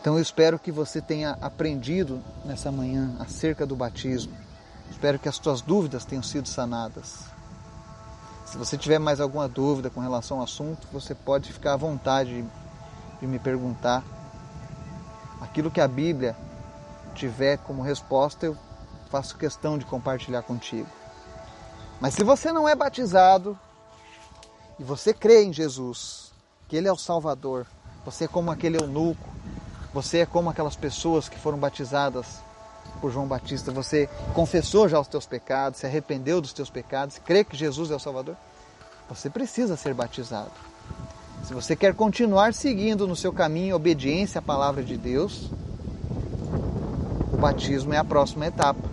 Então 0.00 0.14
eu 0.14 0.22
espero 0.22 0.58
que 0.58 0.70
você 0.70 1.00
tenha 1.00 1.36
aprendido 1.40 2.22
nessa 2.44 2.70
manhã 2.70 3.16
acerca 3.18 3.66
do 3.66 3.74
batismo. 3.74 4.32
Espero 4.90 5.18
que 5.18 5.28
as 5.28 5.38
tuas 5.38 5.60
dúvidas 5.60 6.04
tenham 6.04 6.22
sido 6.22 6.48
sanadas. 6.48 7.24
Se 8.46 8.56
você 8.56 8.78
tiver 8.78 8.98
mais 8.98 9.20
alguma 9.20 9.48
dúvida 9.48 9.90
com 9.90 10.00
relação 10.00 10.38
ao 10.38 10.44
assunto, 10.44 10.88
você 10.92 11.14
pode 11.14 11.52
ficar 11.52 11.74
à 11.74 11.76
vontade 11.76 12.44
de 13.20 13.26
me 13.26 13.38
perguntar. 13.38 14.02
Aquilo 15.40 15.70
que 15.70 15.80
a 15.80 15.88
Bíblia 15.88 16.34
tiver 17.14 17.58
como 17.58 17.82
resposta, 17.82 18.46
eu 18.46 18.56
faço 19.10 19.36
questão 19.36 19.76
de 19.76 19.84
compartilhar 19.84 20.42
contigo. 20.42 20.88
Mas 22.00 22.14
se 22.14 22.22
você 22.22 22.52
não 22.52 22.68
é 22.68 22.74
batizado 22.74 23.58
e 24.78 24.84
você 24.84 25.12
crê 25.12 25.42
em 25.42 25.52
Jesus, 25.52 26.32
que 26.68 26.76
Ele 26.76 26.88
é 26.88 26.92
o 26.92 26.96
Salvador, 26.96 27.66
você 28.04 28.24
é 28.24 28.28
como 28.28 28.50
aquele 28.50 28.78
eunuco 28.78 29.28
você 29.92 30.18
é 30.18 30.26
como 30.26 30.50
aquelas 30.50 30.76
pessoas 30.76 31.28
que 31.28 31.38
foram 31.38 31.58
batizadas 31.58 32.42
por 33.00 33.10
João 33.10 33.26
Batista. 33.26 33.72
Você 33.72 34.08
confessou 34.34 34.88
já 34.88 35.00
os 35.00 35.08
teus 35.08 35.26
pecados, 35.26 35.80
se 35.80 35.86
arrependeu 35.86 36.40
dos 36.40 36.52
teus 36.52 36.70
pecados, 36.70 37.18
crê 37.18 37.44
que 37.44 37.56
Jesus 37.56 37.90
é 37.90 37.96
o 37.96 38.00
Salvador. 38.00 38.36
Você 39.08 39.30
precisa 39.30 39.76
ser 39.76 39.94
batizado. 39.94 40.50
Se 41.44 41.54
você 41.54 41.74
quer 41.74 41.94
continuar 41.94 42.52
seguindo 42.52 43.06
no 43.06 43.16
seu 43.16 43.32
caminho 43.32 43.76
obediência 43.76 44.40
à 44.40 44.42
palavra 44.42 44.82
de 44.82 44.96
Deus, 44.96 45.50
o 47.32 47.36
batismo 47.36 47.94
é 47.94 47.96
a 47.96 48.04
próxima 48.04 48.46
etapa. 48.46 48.88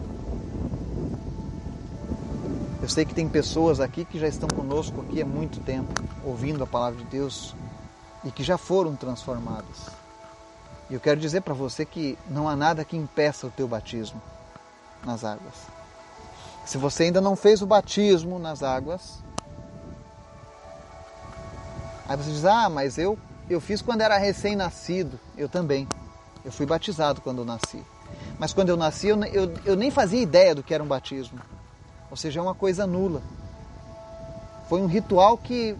Eu 2.81 2.87
sei 2.87 3.03
que 3.03 3.15
tem 3.15 3.27
pessoas 3.27 3.79
aqui 3.79 4.05
que 4.05 4.19
já 4.19 4.27
estão 4.27 4.47
conosco 4.47 5.01
aqui 5.01 5.21
há 5.21 5.25
muito 5.25 5.59
tempo, 5.59 5.91
ouvindo 6.23 6.63
a 6.63 6.67
palavra 6.67 6.99
de 6.99 7.05
Deus 7.05 7.55
e 8.23 8.31
que 8.31 8.43
já 8.43 8.57
foram 8.57 8.95
transformadas. 8.95 10.04
E 10.89 10.93
eu 10.93 10.99
quero 10.99 11.19
dizer 11.19 11.41
para 11.41 11.53
você 11.53 11.85
que 11.85 12.17
não 12.29 12.47
há 12.47 12.55
nada 12.55 12.85
que 12.85 12.95
impeça 12.95 13.47
o 13.47 13.51
teu 13.51 13.67
batismo 13.67 14.21
nas 15.03 15.23
águas. 15.23 15.53
Se 16.65 16.77
você 16.77 17.03
ainda 17.03 17.21
não 17.21 17.35
fez 17.35 17.61
o 17.61 17.65
batismo 17.65 18.37
nas 18.37 18.61
águas, 18.61 19.23
aí 22.07 22.15
você 22.17 22.31
diz: 22.31 22.45
"Ah, 22.45 22.69
mas 22.69 22.97
eu 22.97 23.17
eu 23.49 23.59
fiz 23.61 23.81
quando 23.81 24.01
era 24.01 24.17
recém-nascido". 24.17 25.19
Eu 25.37 25.49
também. 25.49 25.87
Eu 26.43 26.51
fui 26.51 26.65
batizado 26.65 27.21
quando 27.21 27.39
eu 27.39 27.45
nasci. 27.45 27.83
Mas 28.37 28.53
quando 28.53 28.69
eu 28.69 28.77
nasci, 28.77 29.07
eu, 29.07 29.23
eu, 29.25 29.53
eu 29.65 29.75
nem 29.75 29.89
fazia 29.89 30.21
ideia 30.21 30.53
do 30.53 30.61
que 30.61 30.73
era 30.73 30.83
um 30.83 30.87
batismo. 30.87 31.39
Ou 32.11 32.17
seja, 32.17 32.39
é 32.39 32.43
uma 32.43 32.53
coisa 32.53 32.85
nula. 32.85 33.21
Foi 34.69 34.81
um 34.81 34.87
ritual 34.87 35.37
que 35.37 35.75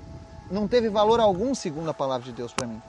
não 0.50 0.68
teve 0.68 0.90
valor 0.90 1.20
algum, 1.20 1.54
segundo 1.54 1.90
a 1.90 1.94
palavra 1.94 2.26
de 2.26 2.32
Deus 2.32 2.54
para 2.54 2.68
mim. 2.68 2.82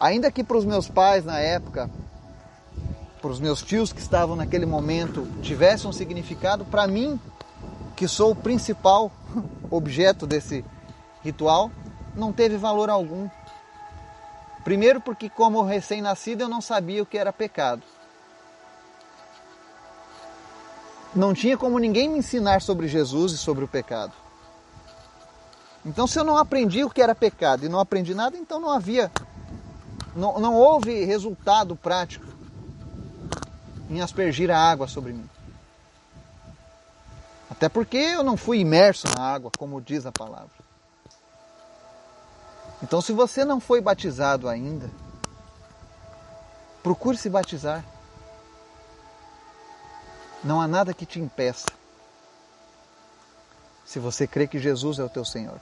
Ainda 0.00 0.32
que 0.32 0.42
para 0.42 0.56
os 0.56 0.64
meus 0.64 0.88
pais 0.88 1.26
na 1.26 1.38
época, 1.38 1.90
para 3.20 3.30
os 3.30 3.38
meus 3.38 3.60
tios 3.60 3.92
que 3.92 4.00
estavam 4.00 4.34
naquele 4.34 4.64
momento, 4.64 5.28
tivesse 5.42 5.86
um 5.86 5.92
significado, 5.92 6.64
para 6.64 6.86
mim, 6.86 7.20
que 7.94 8.08
sou 8.08 8.30
o 8.30 8.34
principal 8.34 9.12
objeto 9.70 10.26
desse 10.26 10.64
ritual, 11.22 11.70
não 12.16 12.32
teve 12.32 12.56
valor 12.56 12.88
algum. 12.88 13.28
Primeiro, 14.64 15.02
porque, 15.02 15.28
como 15.28 15.62
recém-nascido, 15.62 16.44
eu 16.44 16.48
não 16.48 16.62
sabia 16.62 17.02
o 17.02 17.06
que 17.06 17.18
era 17.18 17.30
pecado. 17.30 17.82
Não 21.14 21.34
tinha 21.34 21.58
como 21.58 21.78
ninguém 21.78 22.08
me 22.08 22.20
ensinar 22.20 22.62
sobre 22.62 22.88
Jesus 22.88 23.32
e 23.32 23.38
sobre 23.38 23.64
o 23.64 23.68
pecado. 23.68 24.12
Então, 25.84 26.06
se 26.06 26.18
eu 26.18 26.24
não 26.24 26.38
aprendi 26.38 26.84
o 26.84 26.90
que 26.90 27.02
era 27.02 27.14
pecado 27.14 27.66
e 27.66 27.68
não 27.68 27.80
aprendi 27.80 28.14
nada, 28.14 28.36
então 28.36 28.60
não 28.60 28.70
havia 28.70 29.10
não, 30.14 30.38
não 30.38 30.54
houve 30.54 31.04
resultado 31.04 31.76
prático 31.76 32.26
em 33.88 34.00
aspergir 34.00 34.50
a 34.50 34.58
água 34.58 34.86
sobre 34.86 35.12
mim. 35.12 35.28
Até 37.50 37.68
porque 37.68 37.96
eu 37.96 38.22
não 38.22 38.36
fui 38.36 38.58
imerso 38.60 39.06
na 39.16 39.22
água, 39.22 39.50
como 39.58 39.80
diz 39.80 40.06
a 40.06 40.12
palavra. 40.12 40.48
Então, 42.82 43.00
se 43.00 43.12
você 43.12 43.44
não 43.44 43.60
foi 43.60 43.80
batizado 43.80 44.48
ainda, 44.48 44.90
procure 46.82 47.18
se 47.18 47.28
batizar. 47.28 47.84
Não 50.42 50.60
há 50.60 50.66
nada 50.66 50.94
que 50.94 51.04
te 51.04 51.20
impeça. 51.20 51.66
Se 53.84 53.98
você 53.98 54.26
crê 54.26 54.46
que 54.46 54.58
Jesus 54.58 54.98
é 54.98 55.04
o 55.04 55.10
teu 55.10 55.24
Senhor. 55.24 55.60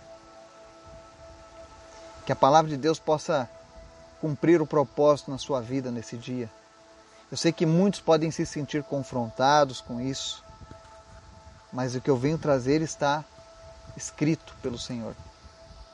Que 2.24 2.30
a 2.30 2.36
palavra 2.36 2.70
de 2.70 2.76
Deus 2.76 3.00
possa 3.00 3.48
cumprir 4.20 4.60
o 4.60 4.66
propósito 4.66 5.30
na 5.30 5.38
sua 5.38 5.60
vida 5.60 5.90
nesse 5.90 6.16
dia. 6.16 6.50
Eu 7.30 7.36
sei 7.36 7.52
que 7.52 7.66
muitos 7.66 8.00
podem 8.00 8.30
se 8.30 8.46
sentir 8.46 8.82
confrontados 8.82 9.80
com 9.80 10.00
isso, 10.00 10.42
mas 11.72 11.94
o 11.94 12.00
que 12.00 12.10
eu 12.10 12.16
venho 12.16 12.38
trazer 12.38 12.80
está 12.80 13.24
escrito 13.96 14.54
pelo 14.62 14.78
Senhor. 14.78 15.14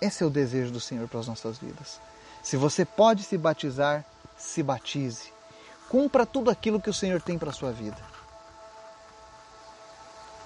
Esse 0.00 0.22
é 0.22 0.26
o 0.26 0.30
desejo 0.30 0.72
do 0.72 0.80
Senhor 0.80 1.08
para 1.08 1.20
as 1.20 1.26
nossas 1.26 1.58
vidas. 1.58 2.00
Se 2.42 2.56
você 2.56 2.84
pode 2.84 3.22
se 3.22 3.38
batizar, 3.38 4.04
se 4.36 4.62
batize. 4.62 5.32
Cumpra 5.88 6.26
tudo 6.26 6.50
aquilo 6.50 6.80
que 6.80 6.90
o 6.90 6.94
Senhor 6.94 7.20
tem 7.20 7.38
para 7.38 7.50
a 7.50 7.54
sua 7.54 7.72
vida. 7.72 7.96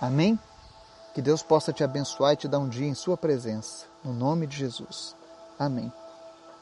Amém? 0.01 0.39
Que 1.15 1.21
Deus 1.21 1.43
possa 1.43 1.73
te 1.73 1.83
abençoar 1.83 2.35
e 2.35 2.37
te 2.37 2.49
dar 2.49 2.59
um 2.59 2.69
dia 2.69 2.87
em 2.87 2.95
Sua 2.95 3.17
presença. 3.17 3.87
No 4.05 4.13
nome 4.13 4.47
de 4.47 4.57
Jesus. 4.57 5.17
Amém. 5.59 5.93